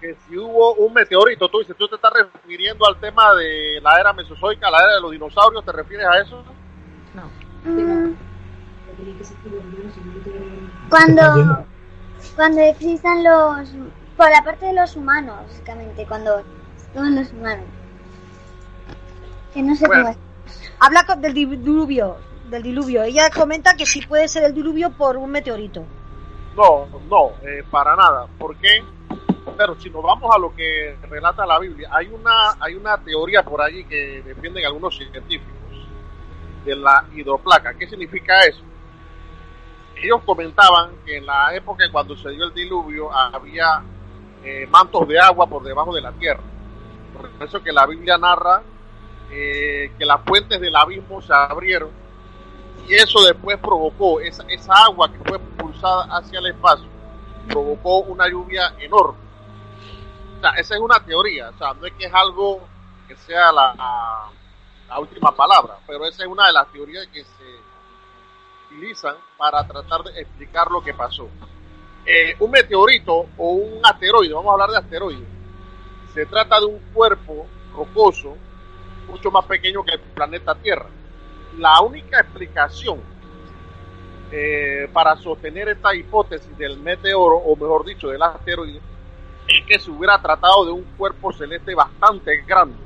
que 0.00 0.16
si 0.26 0.36
hubo 0.36 0.74
un 0.74 0.92
meteorito, 0.94 1.48
tú 1.48 1.58
dices, 1.60 1.76
tú 1.76 1.86
te 1.88 1.94
estás 1.94 2.12
refiriendo 2.12 2.86
al 2.86 2.96
tema 2.96 3.34
de 3.34 3.80
la 3.82 4.00
era 4.00 4.12
mesozoica, 4.12 4.70
la 4.70 4.82
era 4.82 4.94
de 4.94 5.00
los 5.00 5.12
dinosaurios, 5.12 5.64
¿te 5.64 5.72
refieres 5.72 6.06
a 6.06 6.18
eso? 6.20 6.44
Mm, 7.64 8.14
Cuando, 10.88 11.66
cuando 12.34 12.60
existan 12.60 13.24
los... 13.24 13.68
Por 14.20 14.30
la 14.30 14.44
parte 14.44 14.66
de 14.66 14.74
los 14.74 14.96
humanos, 14.96 15.34
básicamente, 15.48 16.04
cuando 16.04 16.42
estaban 16.76 17.16
los 17.16 17.32
humanos. 17.32 17.64
Que 19.54 19.62
no 19.62 19.74
sé 19.74 19.86
Bueno. 19.86 20.02
cómo 20.02 20.14
es. 20.44 20.72
Habla 20.78 21.02
del 21.16 21.32
diluvio, 21.32 22.18
del 22.50 22.62
diluvio. 22.62 23.02
Ella 23.02 23.30
comenta 23.30 23.74
que 23.76 23.86
sí 23.86 24.02
puede 24.02 24.28
ser 24.28 24.44
el 24.44 24.52
diluvio 24.52 24.90
por 24.90 25.16
un 25.16 25.30
meteorito. 25.30 25.86
No, 26.54 26.86
no, 27.08 27.30
eh, 27.48 27.64
para 27.70 27.96
nada. 27.96 28.26
¿Por 28.38 28.56
qué? 28.56 28.84
Pero 29.56 29.80
si 29.80 29.88
nos 29.88 30.02
vamos 30.02 30.36
a 30.36 30.38
lo 30.38 30.54
que 30.54 30.98
relata 31.08 31.46
la 31.46 31.58
Biblia, 31.58 31.88
hay 31.90 32.08
una, 32.08 32.56
hay 32.60 32.74
una 32.74 32.98
teoría 32.98 33.42
por 33.42 33.62
allí 33.62 33.84
que 33.84 34.20
defienden 34.22 34.66
algunos 34.66 34.94
científicos 34.98 35.88
de 36.66 36.76
la 36.76 37.06
hidroplaca. 37.14 37.72
¿Qué 37.72 37.88
significa 37.88 38.38
eso? 38.42 38.60
Ellos 39.96 40.20
comentaban 40.26 40.90
que 41.06 41.16
en 41.16 41.24
la 41.24 41.54
época 41.54 41.90
cuando 41.90 42.14
se 42.18 42.28
dio 42.28 42.44
el 42.44 42.52
diluvio 42.52 43.10
había 43.10 43.82
eh, 44.44 44.66
mantos 44.66 45.06
de 45.06 45.18
agua 45.18 45.46
por 45.46 45.62
debajo 45.62 45.94
de 45.94 46.00
la 46.00 46.12
tierra. 46.12 46.42
Por 47.12 47.46
eso 47.46 47.62
que 47.62 47.72
la 47.72 47.86
Biblia 47.86 48.16
narra 48.18 48.62
eh, 49.32 49.92
que 49.96 50.04
las 50.04 50.22
fuentes 50.24 50.60
del 50.60 50.74
abismo 50.74 51.22
se 51.22 51.32
abrieron 51.32 51.90
y 52.88 52.94
eso 52.94 53.22
después 53.24 53.58
provocó 53.58 54.18
esa, 54.18 54.42
esa 54.48 54.72
agua 54.84 55.08
que 55.12 55.18
fue 55.18 55.38
impulsada 55.38 56.04
hacia 56.16 56.40
el 56.40 56.46
espacio 56.46 56.88
provocó 57.46 57.98
una 58.00 58.28
lluvia 58.28 58.74
enorme 58.80 59.20
o 60.36 60.40
sea 60.40 60.50
esa 60.50 60.74
es 60.74 60.80
una 60.80 60.98
teoría 61.04 61.50
o 61.50 61.58
sea 61.58 61.74
no 61.74 61.86
es 61.86 61.92
que 61.92 62.06
es 62.06 62.12
algo 62.12 62.60
que 63.06 63.14
sea 63.14 63.52
la, 63.52 64.32
la 64.88 64.98
última 64.98 65.30
palabra 65.30 65.78
pero 65.86 66.04
esa 66.06 66.24
es 66.24 66.28
una 66.28 66.48
de 66.48 66.52
las 66.52 66.66
teorías 66.72 67.06
que 67.06 67.22
se 67.22 67.60
utilizan 68.66 69.14
para 69.36 69.64
tratar 69.64 70.02
de 70.02 70.20
explicar 70.20 70.68
lo 70.72 70.82
que 70.82 70.92
pasó 70.92 71.28
Eh, 72.06 72.36
un 72.40 72.50
meteorito 72.50 73.26
o 73.36 73.52
un 73.52 73.80
asteroide 73.84 74.32
vamos 74.32 74.50
a 74.50 74.52
hablar 74.52 74.70
de 74.70 74.78
asteroide 74.78 75.26
se 76.14 76.26
trata 76.26 76.58
de 76.58 76.66
un 76.66 76.78
cuerpo 76.92 77.46
rocoso 77.74 78.36
mucho 79.08 79.30
más 79.30 79.44
pequeño 79.44 79.84
que 79.84 79.94
el 79.94 80.00
planeta 80.00 80.54
Tierra 80.54 80.86
la 81.58 81.80
única 81.82 82.20
explicación 82.20 83.00
eh, 84.32 84.88
para 84.92 85.16
sostener 85.16 85.68
esta 85.68 85.94
hipótesis 85.94 86.56
del 86.56 86.78
meteoro, 86.78 87.36
o 87.36 87.56
mejor 87.56 87.84
dicho, 87.84 88.08
del 88.08 88.22
asteroide, 88.22 88.80
es 89.48 89.66
que 89.66 89.78
se 89.78 89.90
hubiera 89.90 90.20
tratado 90.22 90.64
de 90.66 90.72
un 90.72 90.84
cuerpo 90.96 91.32
celeste 91.32 91.74
bastante 91.74 92.42
grande, 92.42 92.78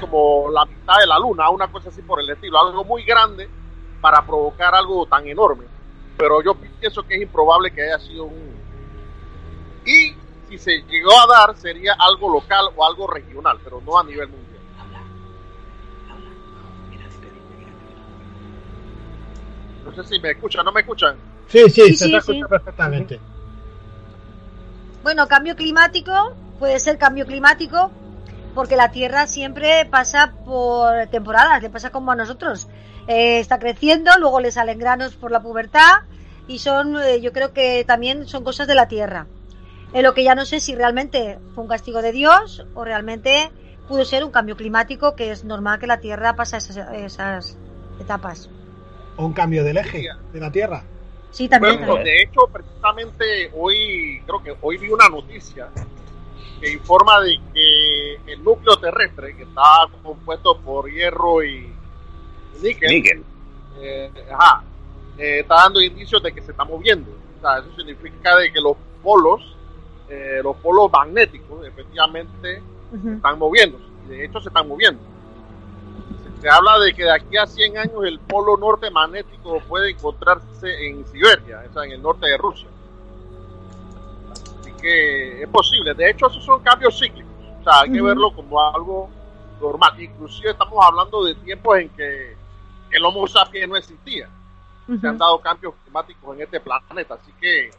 como 0.00 0.48
la 0.50 0.64
mitad 0.64 0.98
de 1.00 1.06
la 1.06 1.18
luna, 1.18 1.50
una 1.50 1.66
cosa 1.66 1.88
así 1.88 2.00
por 2.02 2.20
el 2.20 2.30
estilo, 2.30 2.60
algo 2.60 2.84
muy 2.84 3.02
grande 3.02 3.48
para 4.00 4.24
provocar 4.24 4.72
algo 4.74 5.06
tan 5.06 5.26
enorme. 5.26 5.64
Pero 6.16 6.42
yo 6.42 6.54
pienso 6.54 7.02
que 7.02 7.16
es 7.16 7.22
improbable 7.22 7.70
que 7.70 7.82
haya 7.82 7.98
sido 7.98 8.24
un... 8.24 8.56
Y 9.84 10.14
si 10.48 10.58
se 10.58 10.82
llegó 10.88 11.10
a 11.12 11.26
dar, 11.26 11.56
sería 11.56 11.94
algo 11.98 12.32
local 12.32 12.66
o 12.74 12.84
algo 12.84 13.06
regional, 13.06 13.58
pero 13.62 13.80
no 13.84 13.98
a 13.98 14.04
nivel 14.04 14.28
mundial. 14.28 14.46
No 19.84 19.92
sé 19.94 20.04
si 20.04 20.20
me 20.20 20.30
escuchan, 20.32 20.64
¿no 20.64 20.72
me 20.72 20.80
escuchan? 20.80 21.16
Sí, 21.48 21.62
sí, 21.70 21.82
Sí, 21.82 21.96
se 21.96 22.04
sí, 22.06 22.10
te 22.12 22.20
sí. 22.20 22.32
escucha 22.32 22.48
perfectamente. 22.48 23.20
Bueno, 25.02 25.28
cambio 25.28 25.54
climático, 25.54 26.12
puede 26.58 26.80
ser 26.80 26.98
cambio 26.98 27.26
climático, 27.26 27.92
porque 28.54 28.74
la 28.74 28.90
Tierra 28.90 29.28
siempre 29.28 29.86
pasa 29.88 30.32
por 30.44 31.06
temporadas, 31.08 31.62
le 31.62 31.70
pasa 31.70 31.90
como 31.90 32.10
a 32.10 32.16
nosotros. 32.16 32.66
Eh, 33.08 33.38
está 33.38 33.58
creciendo, 33.58 34.10
luego 34.18 34.40
le 34.40 34.50
salen 34.50 34.78
granos 34.78 35.14
por 35.14 35.30
la 35.30 35.40
pubertad 35.40 36.02
y 36.48 36.58
son, 36.58 36.96
eh, 37.00 37.20
yo 37.20 37.32
creo 37.32 37.52
que 37.52 37.84
también 37.84 38.26
son 38.26 38.44
cosas 38.44 38.66
de 38.66 38.74
la 38.74 38.88
Tierra. 38.88 39.26
En 39.92 40.02
lo 40.02 40.14
que 40.14 40.24
ya 40.24 40.34
no 40.34 40.44
sé 40.44 40.60
si 40.60 40.74
realmente 40.74 41.38
fue 41.54 41.62
un 41.62 41.68
castigo 41.68 42.02
de 42.02 42.12
Dios 42.12 42.66
o 42.74 42.84
realmente 42.84 43.50
pudo 43.88 44.04
ser 44.04 44.24
un 44.24 44.32
cambio 44.32 44.56
climático, 44.56 45.14
que 45.14 45.30
es 45.30 45.44
normal 45.44 45.78
que 45.78 45.86
la 45.86 46.00
Tierra 46.00 46.34
pasa 46.34 46.56
esas, 46.56 46.76
esas 46.92 47.56
etapas. 48.00 48.50
O 49.16 49.24
un 49.24 49.32
cambio 49.32 49.62
del 49.62 49.76
eje 49.76 50.04
de 50.32 50.40
la 50.40 50.50
Tierra. 50.50 50.82
Sí, 51.30 51.48
también. 51.48 51.78
Bueno, 51.78 51.96
de 51.96 52.22
hecho, 52.22 52.48
precisamente 52.52 53.50
hoy, 53.54 54.20
creo 54.26 54.42
que 54.42 54.56
hoy 54.62 54.78
vi 54.78 54.88
una 54.88 55.08
noticia 55.08 55.68
que 56.60 56.72
informa 56.72 57.20
de 57.20 57.38
que 57.52 58.32
el 58.32 58.42
núcleo 58.42 58.76
terrestre, 58.78 59.36
que 59.36 59.42
está 59.42 59.62
compuesto 60.02 60.58
por 60.60 60.90
hierro 60.90 61.44
y 61.44 61.75
níquel, 62.66 62.88
Níquel. 62.90 63.24
eh, 63.80 64.10
ajá, 64.32 64.62
eh, 65.18 65.40
está 65.40 65.54
dando 65.56 65.80
indicios 65.80 66.22
de 66.22 66.32
que 66.32 66.42
se 66.42 66.50
está 66.50 66.64
moviendo. 66.64 67.10
O 67.38 67.40
sea, 67.40 67.58
eso 67.58 67.68
significa 67.76 68.36
de 68.36 68.52
que 68.52 68.60
los 68.60 68.76
polos, 69.02 69.56
eh, 70.08 70.40
los 70.42 70.56
polos 70.56 70.90
magnéticos, 70.90 71.66
efectivamente, 71.66 72.62
se 73.02 73.12
están 73.14 73.38
moviendo. 73.38 73.78
Y 74.06 74.08
de 74.10 74.24
hecho, 74.24 74.40
se 74.40 74.48
están 74.48 74.68
moviendo. 74.68 75.00
Se, 76.36 76.42
se 76.42 76.48
habla 76.48 76.78
de 76.80 76.94
que 76.94 77.04
de 77.04 77.12
aquí 77.12 77.36
a 77.36 77.46
100 77.46 77.78
años 77.78 78.04
el 78.04 78.18
polo 78.20 78.56
norte 78.56 78.90
magnético 78.90 79.60
puede 79.68 79.90
encontrarse 79.90 80.86
en 80.86 81.06
Siberia, 81.06 81.64
o 81.68 81.72
sea, 81.72 81.84
en 81.84 81.92
el 81.92 82.02
norte 82.02 82.26
de 82.26 82.36
Rusia. 82.36 82.68
que 84.80 85.42
es 85.42 85.48
posible. 85.48 85.94
De 85.94 86.10
hecho, 86.10 86.26
esos 86.28 86.44
son 86.44 86.62
cambios 86.62 86.98
cíclicos. 86.98 87.32
O 87.60 87.64
sea, 87.64 87.80
hay 87.82 87.90
que 87.90 88.00
verlo 88.02 88.30
como 88.34 88.60
algo 88.62 89.08
normal. 89.60 90.00
Inclusive 90.00 90.50
estamos 90.50 90.78
hablando 90.84 91.24
de 91.24 91.34
tiempos 91.36 91.78
en 91.78 91.88
que 91.90 92.35
el 92.96 93.04
Homo 93.04 93.26
sapiens 93.26 93.68
no 93.68 93.76
existía. 93.76 94.28
Se 95.00 95.06
han 95.06 95.18
dado 95.18 95.40
cambios 95.40 95.74
climáticos 95.82 96.36
en 96.36 96.42
este 96.42 96.60
planeta. 96.60 97.14
Así 97.14 97.32
que 97.40 97.70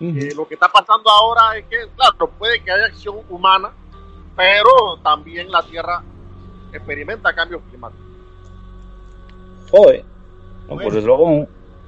eh, 0.00 0.34
lo 0.34 0.46
que 0.46 0.54
está 0.54 0.68
pasando 0.68 1.10
ahora 1.10 1.56
es 1.56 1.64
que, 1.66 1.78
claro, 1.96 2.30
puede 2.38 2.60
que 2.62 2.70
haya 2.70 2.86
acción 2.86 3.16
humana, 3.30 3.70
pero 4.36 4.98
también 5.02 5.50
la 5.50 5.62
Tierra 5.62 6.02
experimenta 6.72 7.34
cambios 7.34 7.62
climáticos. 7.70 8.04
Joder. 9.70 10.04
No, 10.68 10.76
pues 10.76 10.94
desde 10.94 11.06
luego, 11.06 11.46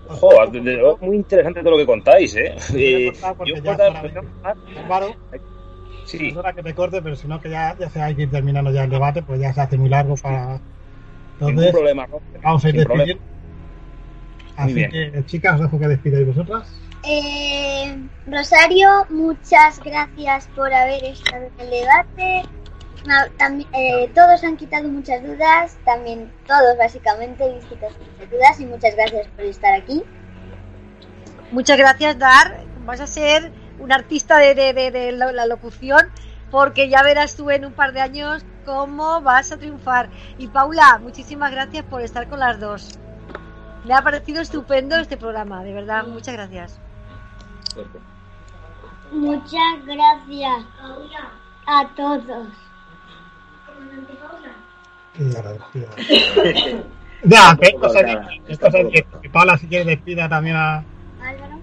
joder, 0.08 0.50
desde 0.50 0.76
luego 0.76 0.98
muy 1.00 1.16
interesante 1.16 1.60
todo 1.60 1.72
lo 1.72 1.76
que 1.78 1.86
contáis, 1.86 2.34
¿eh? 2.36 2.56
eh 2.74 3.12
yo 3.44 3.72
Álvaro, 4.82 5.14
sí. 6.04 6.28
es 6.28 6.36
hora 6.36 6.52
que 6.52 6.62
te 6.62 6.74
corte, 6.74 7.00
pero 7.02 7.16
si 7.16 7.26
no, 7.26 7.40
que 7.40 7.50
ya, 7.50 7.76
ya 7.78 7.88
se 7.88 8.00
hay 8.00 8.14
que 8.14 8.22
ir 8.22 8.30
terminando 8.30 8.70
ya 8.70 8.84
el 8.84 8.90
debate, 8.90 9.22
pues 9.22 9.40
ya 9.40 9.52
se 9.52 9.60
hace 9.60 9.78
muy 9.78 9.88
largo 9.88 10.14
para... 10.16 10.60
Entonces, 11.36 11.56
Ningún 11.56 11.72
problema, 11.72 12.06
¿no? 12.06 12.20
Vamos 12.42 12.64
a 12.64 12.68
ir 12.68 12.76
despidiendo. 12.76 13.22
Así 14.56 14.74
que, 14.74 15.22
chicas, 15.26 15.54
os 15.56 15.60
dejo 15.62 15.78
que 15.78 15.88
despidáis 15.88 16.26
vosotras. 16.26 16.66
Eh, 17.04 17.96
Rosario, 18.26 19.06
muchas 19.10 19.80
gracias 19.80 20.48
por 20.56 20.72
haber 20.72 21.04
estado 21.04 21.44
en 21.44 21.60
el 21.60 21.70
debate. 21.70 22.42
también, 23.36 23.68
eh, 23.74 24.10
todos 24.14 24.42
han 24.42 24.56
quitado 24.56 24.88
muchas 24.88 25.22
dudas, 25.22 25.78
también 25.84 26.32
todos 26.46 26.76
básicamente 26.78 27.44
han 27.44 27.60
quitado 27.68 27.92
muchas 27.98 28.30
dudas 28.30 28.60
y 28.60 28.66
muchas 28.66 28.96
gracias 28.96 29.28
por 29.28 29.44
estar 29.44 29.74
aquí. 29.74 30.02
Muchas 31.52 31.76
gracias, 31.76 32.18
Dar. 32.18 32.64
Vas 32.86 33.00
a 33.00 33.06
ser 33.06 33.52
un 33.78 33.92
artista 33.92 34.38
de, 34.38 34.54
de 34.54 35.12
la 35.12 35.46
locución 35.46 36.10
porque 36.50 36.88
ya 36.88 37.02
verás 37.02 37.36
tú 37.36 37.50
en 37.50 37.66
un 37.66 37.72
par 37.72 37.92
de 37.92 38.00
años 38.00 38.44
cómo 38.66 39.22
vas 39.22 39.52
a 39.52 39.56
triunfar. 39.56 40.10
Y 40.36 40.48
Paula, 40.48 40.98
muchísimas 41.00 41.50
gracias 41.52 41.84
por 41.84 42.02
estar 42.02 42.28
con 42.28 42.40
las 42.40 42.60
dos. 42.60 42.98
Me 43.84 43.94
ha 43.94 44.02
parecido 44.02 44.42
estupendo 44.42 44.96
este 44.96 45.16
programa, 45.16 45.62
de 45.62 45.72
verdad, 45.72 46.06
muchas 46.06 46.34
gracias. 46.34 46.80
Muchas 49.12 49.86
gracias 49.86 50.64
a 51.66 51.88
todos. 51.96 52.48
Ya, 57.22 57.58
esto 58.46 58.66
es 58.66 59.04
que 59.22 59.30
Paula 59.30 59.56
si 59.56 59.66
quiere 59.66 59.86
despida 59.86 60.28
también 60.28 60.54
a 60.54 60.84
Álvaro. 61.22 61.60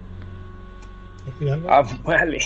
Ah, 1.69 1.83
vale. 2.03 2.39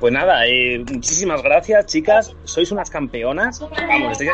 Pues 0.00 0.14
nada, 0.14 0.46
eh, 0.46 0.82
muchísimas 0.90 1.42
gracias, 1.42 1.84
chicas. 1.84 2.34
Sois 2.44 2.72
unas 2.72 2.88
campeonas. 2.88 3.60
Vamos, 3.60 4.12
estáis 4.12 4.30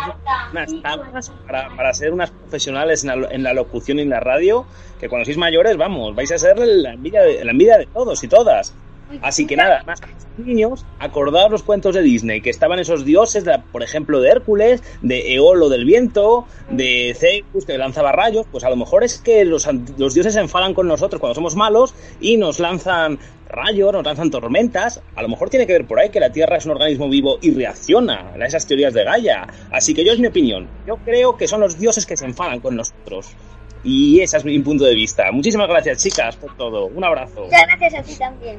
unas 0.52 0.81
tablas 0.81 1.33
para, 1.44 1.92
ser 1.92 2.12
unas 2.12 2.31
profesionales 2.31 3.02
en 3.02 3.20
la, 3.20 3.29
en 3.29 3.42
la, 3.42 3.52
locución 3.52 3.98
y 3.98 4.02
en 4.02 4.11
la 4.11 4.20
radio. 4.20 4.64
Que 5.00 5.09
cuando 5.09 5.24
sois 5.24 5.37
mayores, 5.37 5.76
vamos, 5.76 6.14
vais 6.14 6.31
a 6.31 6.38
ser 6.38 6.57
la 6.57 6.94
la 6.94 7.50
envidia 7.50 7.79
de 7.79 7.87
todos 7.92 8.22
y 8.22 8.29
todas. 8.29 8.74
Así 9.23 9.47
que 9.47 9.57
nada, 9.57 9.83
más 9.85 10.01
niños, 10.38 10.85
acordaos 10.99 11.51
los 11.51 11.62
cuentos 11.62 11.95
de 11.95 12.03
Disney, 12.03 12.40
que 12.40 12.51
estaban 12.51 12.79
esos 12.79 13.05
dioses, 13.05 13.45
de, 13.45 13.59
por 13.73 13.83
ejemplo, 13.83 14.21
de 14.21 14.31
Hércules, 14.31 14.83
de 15.03 15.35
Eolo 15.35 15.69
del 15.69 15.85
viento, 15.85 16.47
de 16.71 17.16
Zeus, 17.16 17.64
que 17.64 17.79
lanzaba 17.79 18.12
rayos, 18.12 18.47
pues 18.51 18.64
a 18.64 18.71
lo 18.71 18.77
mejor 18.77 19.05
es 19.05 19.19
que 19.19 19.45
los, 19.45 19.69
los 19.97 20.14
dioses 20.14 20.35
se 20.35 20.40
enfadan 20.40 20.75
con 20.75 20.88
nosotros 20.88 21.21
cuando 21.21 21.35
somos 21.35 21.57
malos 21.57 21.95
y 22.21 22.37
nos 22.37 22.59
lanzan 22.59 23.19
rayos, 23.49 23.92
nos 23.92 24.05
lanzan 24.05 24.31
tormentas. 24.31 25.01
A 25.14 25.23
lo 25.23 25.29
mejor 25.29 25.51
tiene 25.51 25.66
que 25.66 25.73
ver 25.73 25.87
por 25.87 25.99
ahí 25.99 26.11
que 26.11 26.21
la 26.21 26.31
Tierra 26.31 26.57
es 26.57 26.66
un 26.66 26.73
organismo 26.73 27.09
vivo 27.09 27.38
y 27.40 27.53
reacciona 27.53 28.33
a 28.35 28.47
esas 28.47 28.66
teorías 28.66 28.92
de 28.95 29.05
Gaia. 29.05 29.47
Así 29.71 29.95
que 29.95 30.05
yo 30.05 30.12
es 30.12 30.19
mi 30.19 30.27
opinión. 30.27 30.69
Yo 30.87 30.97
creo 31.05 31.37
que 31.37 31.47
son 31.47 31.61
los 31.61 31.79
dioses 31.79 32.07
que 32.07 32.16
se 32.16 32.25
enfadan 32.25 32.61
con 32.61 32.77
nosotros. 32.77 33.29
Y 33.85 34.21
ese 34.21 34.37
es 34.37 34.45
mi 34.45 34.59
punto 34.59 34.85
de 34.85 34.95
vista. 34.95 35.31
Muchísimas 35.31 35.69
gracias, 35.69 36.03
chicas, 36.03 36.37
por 36.37 36.57
todo. 36.57 36.87
Un 36.87 37.05
abrazo. 37.05 37.45
Muchas 37.45 37.66
gracias 37.69 37.95
a 37.95 38.03
ti 38.03 38.14
también. 38.16 38.59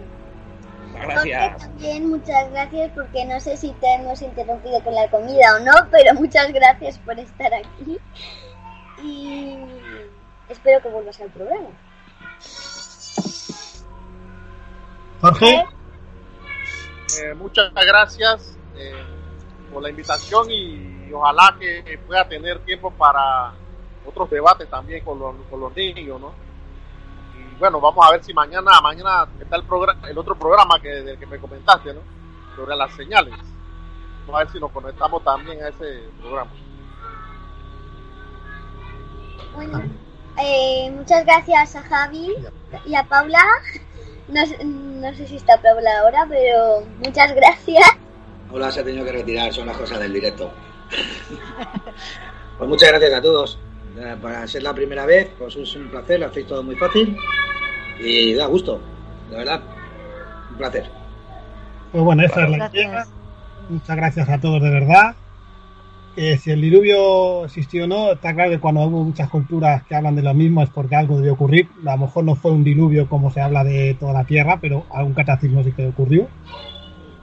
Gracias. 1.02 1.58
También 1.58 2.10
muchas 2.10 2.50
gracias 2.52 2.92
porque 2.94 3.26
no 3.26 3.40
sé 3.40 3.58
si 3.58 3.72
te 3.74 3.94
hemos 3.94 4.22
interrumpido 4.22 4.84
con 4.84 4.96
la 4.96 5.10
comida 5.10 5.56
o 5.56 5.60
no, 5.60 5.74
pero 5.92 6.14
muchas 6.16 6.52
gracias 6.52 6.98
por 7.00 7.20
estar 7.20 7.54
aquí. 7.54 7.98
Y 9.04 9.58
espero 10.50 10.82
que 10.82 10.90
vuelvas 10.90 11.20
al 11.22 11.30
programa. 11.30 11.70
Jorge. 15.22 15.66
Eh, 17.20 17.34
muchas 17.34 17.74
gracias 17.74 18.58
eh, 18.76 19.04
por 19.74 19.82
la 19.82 19.90
invitación 19.90 20.52
y, 20.52 21.12
ojalá 21.14 21.56
que 21.58 21.98
pueda 22.06 22.28
tener 22.28 22.60
tiempo 22.60 22.92
para 22.92 23.54
otros 24.06 24.30
debates 24.30 24.70
también 24.70 25.04
con 25.04 25.18
los, 25.18 25.36
con 25.50 25.60
los 25.62 25.76
niños, 25.76 26.20
¿no? 26.20 26.47
Bueno, 27.60 27.82
vamos 27.82 28.06
a 28.06 28.12
ver 28.12 28.24
si 28.24 28.34
mañana, 28.34 28.80
mañana 28.82 29.28
está 29.40 29.56
el 29.56 29.64
programa, 29.64 30.08
el 30.08 30.18
otro 30.18 30.36
programa 30.36 30.80
que, 30.80 30.90
del 30.90 31.18
que 31.18 31.26
me 31.26 31.40
comentaste, 31.40 31.94
¿no? 31.94 32.02
Sobre 32.56 32.76
las 32.76 32.94
señales. 32.96 33.34
Vamos 34.22 34.42
a 34.42 34.44
ver 34.44 34.52
si 34.52 34.60
nos 34.60 34.72
conectamos 34.72 35.24
también 35.24 35.64
a 35.64 35.70
ese 35.70 36.04
programa. 36.22 36.52
Bueno, 39.56 39.82
eh, 40.40 40.92
muchas 40.92 41.26
gracias 41.26 41.76
a 41.76 41.82
Javi 41.82 42.36
y 42.86 42.96
a 42.96 43.04
Paula. 43.04 43.44
No, 44.28 44.42
no 44.64 45.14
sé 45.16 45.28
si 45.28 45.38
está 45.38 45.60
Paula 45.60 46.00
ahora, 46.02 46.28
pero 46.30 46.86
muchas 47.04 47.34
gracias. 47.34 47.88
Paula 48.50 48.72
se 48.72 48.82
ha 48.82 48.84
tenido 48.84 49.04
que 49.04 49.14
retirar, 49.14 49.52
son 49.52 49.66
las 49.66 49.78
cosas 49.78 50.00
del 50.00 50.14
directo. 50.14 50.52
pues 52.58 52.70
muchas 52.70 52.90
gracias 52.90 53.14
a 53.14 53.22
todos. 53.22 53.58
Eh, 53.98 54.16
para 54.22 54.46
ser 54.46 54.62
la 54.62 54.76
primera 54.76 55.08
vez, 55.08 55.32
pues 55.40 55.56
es 55.56 55.76
un 55.76 55.90
placer, 55.90 56.20
lo 56.20 56.28
hacéis 56.28 56.46
todo 56.46 56.62
muy 56.62 56.76
fácil 56.76 57.18
y 58.00 58.34
da 58.34 58.46
gusto, 58.48 58.82
de 59.30 59.38
verdad, 59.38 59.62
un 60.52 60.58
placer. 60.58 60.86
Pues 61.92 62.04
bueno, 62.04 62.24
esa 62.24 62.44
es 62.44 62.50
la 62.50 62.70
idea. 62.72 63.06
Muchas 63.70 63.96
gracias 63.96 64.30
a 64.30 64.40
todos 64.40 64.62
de 64.62 64.70
verdad. 64.70 65.16
si 66.16 66.52
el 66.52 66.62
diluvio 66.62 67.46
existió 67.46 67.84
o 67.84 67.88
no, 67.88 68.14
está 68.14 68.34
claro 68.34 68.52
que 68.52 68.60
cuando 68.60 68.82
hubo 68.86 69.04
muchas 69.04 69.30
culturas 69.30 69.84
que 69.84 69.96
hablan 69.96 70.16
de 70.16 70.22
lo 70.22 70.34
mismo 70.34 70.62
es 70.64 70.70
porque 70.70 70.96
algo 70.96 71.18
debió 71.18 71.34
ocurrir. 71.34 71.68
A 71.86 71.96
lo 71.96 72.06
mejor 72.06 72.24
no 72.24 72.36
fue 72.36 72.52
un 72.52 72.64
diluvio 72.64 73.10
como 73.10 73.32
se 73.32 73.42
habla 73.42 73.64
de 73.64 73.96
toda 74.00 74.14
la 74.14 74.24
Tierra, 74.24 74.60
pero 74.62 74.86
algún 74.90 75.14
cataclismo 75.14 75.64
sí 75.64 75.72
que 75.74 75.88
ocurrió. 75.88 76.28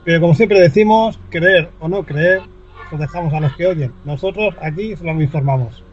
Pero 0.03 0.21
como 0.21 0.35
siempre 0.35 0.59
decimos, 0.59 1.19
creer 1.29 1.71
o 1.79 1.87
no 1.87 2.03
creer, 2.03 2.41
lo 2.91 2.97
dejamos 2.97 3.33
a 3.33 3.39
los 3.39 3.55
que 3.55 3.65
oyen. 3.65 3.91
Nosotros 4.05 4.55
aquí 4.61 4.95
solo 4.95 5.19
informamos. 5.19 5.83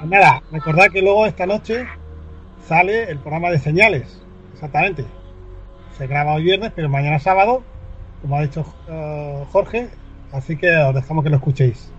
Pues 0.00 0.10
nada, 0.10 0.42
recordad 0.50 0.88
que 0.92 1.02
luego 1.02 1.26
esta 1.26 1.46
noche 1.46 1.86
sale 2.68 3.10
el 3.10 3.18
programa 3.18 3.50
de 3.50 3.58
señales. 3.58 4.22
Exactamente. 4.52 5.06
Se 5.96 6.06
graba 6.06 6.34
hoy 6.34 6.44
viernes, 6.44 6.72
pero 6.76 6.88
mañana 6.88 7.18
sábado, 7.18 7.62
como 8.20 8.36
ha 8.36 8.42
dicho 8.42 8.60
uh, 8.88 9.44
Jorge. 9.46 9.88
Así 10.32 10.56
que 10.56 10.76
os 10.76 10.94
dejamos 10.94 11.24
que 11.24 11.30
lo 11.30 11.36
escuchéis. 11.36 11.90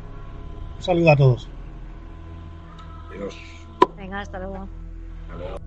Un 0.78 0.84
saludo 0.84 1.12
a 1.12 1.16
todos. 1.16 1.50
Adiós. 3.10 3.36
Venga, 3.98 4.22
hasta 4.22 4.38
luego. 4.38 4.70
Hasta 5.24 5.38
luego. 5.38 5.60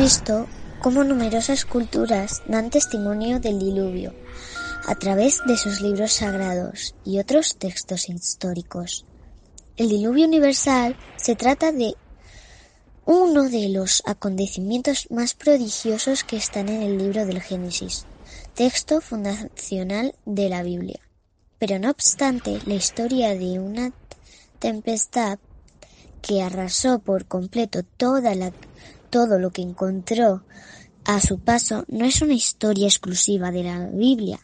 Visto 0.00 0.46
cómo 0.80 1.04
numerosas 1.04 1.66
culturas 1.66 2.42
dan 2.46 2.70
testimonio 2.70 3.38
del 3.38 3.58
diluvio 3.58 4.14
a 4.86 4.94
través 4.94 5.42
de 5.46 5.58
sus 5.58 5.82
libros 5.82 6.12
sagrados 6.14 6.94
y 7.04 7.18
otros 7.18 7.56
textos 7.58 8.08
históricos. 8.08 9.04
El 9.76 9.90
diluvio 9.90 10.26
universal 10.26 10.96
se 11.16 11.36
trata 11.36 11.70
de 11.70 11.96
uno 13.04 13.50
de 13.50 13.68
los 13.68 14.02
acontecimientos 14.06 15.06
más 15.10 15.34
prodigiosos 15.34 16.24
que 16.24 16.38
están 16.38 16.70
en 16.70 16.80
el 16.80 16.96
libro 16.96 17.26
del 17.26 17.42
Génesis, 17.42 18.06
texto 18.54 19.02
fundacional 19.02 20.14
de 20.24 20.48
la 20.48 20.62
Biblia. 20.62 21.00
Pero 21.58 21.78
no 21.78 21.90
obstante, 21.90 22.58
la 22.64 22.74
historia 22.74 23.34
de 23.34 23.58
una 23.58 23.92
tempestad 24.60 25.38
que 26.22 26.42
arrasó 26.42 27.00
por 27.00 27.26
completo 27.26 27.82
toda 27.82 28.34
la, 28.34 28.50
todo 29.10 29.38
lo 29.38 29.50
que 29.50 29.62
encontró 29.62 30.44
a 31.04 31.20
su 31.20 31.38
paso, 31.40 31.84
no 31.88 32.04
es 32.04 32.22
una 32.22 32.34
historia 32.34 32.86
exclusiva 32.86 33.50
de 33.50 33.64
la 33.64 33.86
Biblia. 33.86 34.40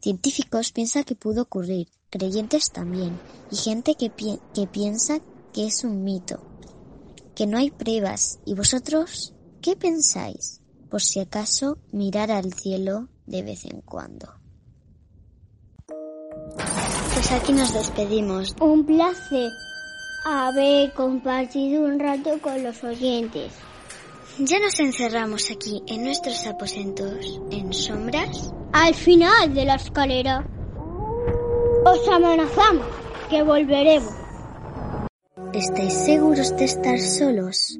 Científicos 0.00 0.72
piensan 0.72 1.04
que 1.04 1.14
pudo 1.14 1.42
ocurrir, 1.42 1.88
creyentes 2.10 2.70
también, 2.70 3.18
y 3.50 3.56
gente 3.56 3.94
que, 3.94 4.10
que 4.54 4.66
piensa 4.66 5.18
que 5.52 5.66
es 5.66 5.84
un 5.84 6.04
mito, 6.04 6.40
que 7.34 7.46
no 7.46 7.58
hay 7.58 7.70
pruebas. 7.70 8.38
¿Y 8.44 8.54
vosotros 8.54 9.34
qué 9.60 9.76
pensáis? 9.76 10.60
Por 10.90 11.02
si 11.02 11.18
acaso 11.18 11.78
mirar 11.90 12.30
al 12.30 12.52
cielo 12.52 13.08
de 13.26 13.42
vez 13.42 13.64
en 13.64 13.80
cuando. 13.80 14.32
Pues 17.14 17.32
aquí 17.32 17.52
nos 17.52 17.74
despedimos. 17.74 18.54
Un 18.60 18.86
placer 18.86 19.50
haber 20.24 20.92
compartido 20.92 21.84
un 21.84 21.98
rato 21.98 22.38
con 22.40 22.62
los 22.62 22.82
oyentes. 22.84 23.52
Ya 24.39 24.59
nos 24.59 24.79
encerramos 24.79 25.51
aquí 25.51 25.83
en 25.87 26.03
nuestros 26.03 26.47
aposentos, 26.47 27.41
en 27.51 27.73
sombras. 27.73 28.51
Al 28.73 28.95
final 28.95 29.53
de 29.53 29.65
la 29.65 29.75
escalera. 29.75 30.45
Os 31.85 32.07
amenazamos 32.07 32.85
que 33.29 33.43
volveremos. 33.43 34.13
¿Estáis 35.53 35.93
seguros 35.93 36.55
de 36.55 36.65
estar 36.65 36.99
solos? 36.99 37.77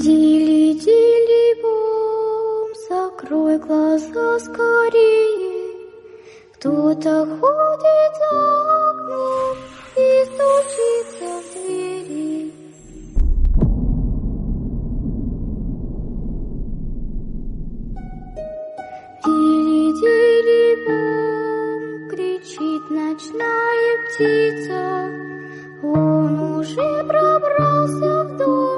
Дили, 0.00 0.74
дили, 0.74 1.62
бом, 1.62 2.74
закрой 2.88 3.58
глаза 3.58 4.38
скорее. 4.38 5.48
Кто-то 6.54 7.26
ходит 7.26 8.12
за 8.20 8.30
окном 8.90 9.56
и 9.96 10.24
стучится 10.24 11.28
в 11.42 11.51
Ночная 23.33 23.97
птица. 24.05 24.79
Он 25.81 26.57
уже 26.59 27.03
пробрался 27.03 28.23
в 28.23 28.37
дом, 28.37 28.72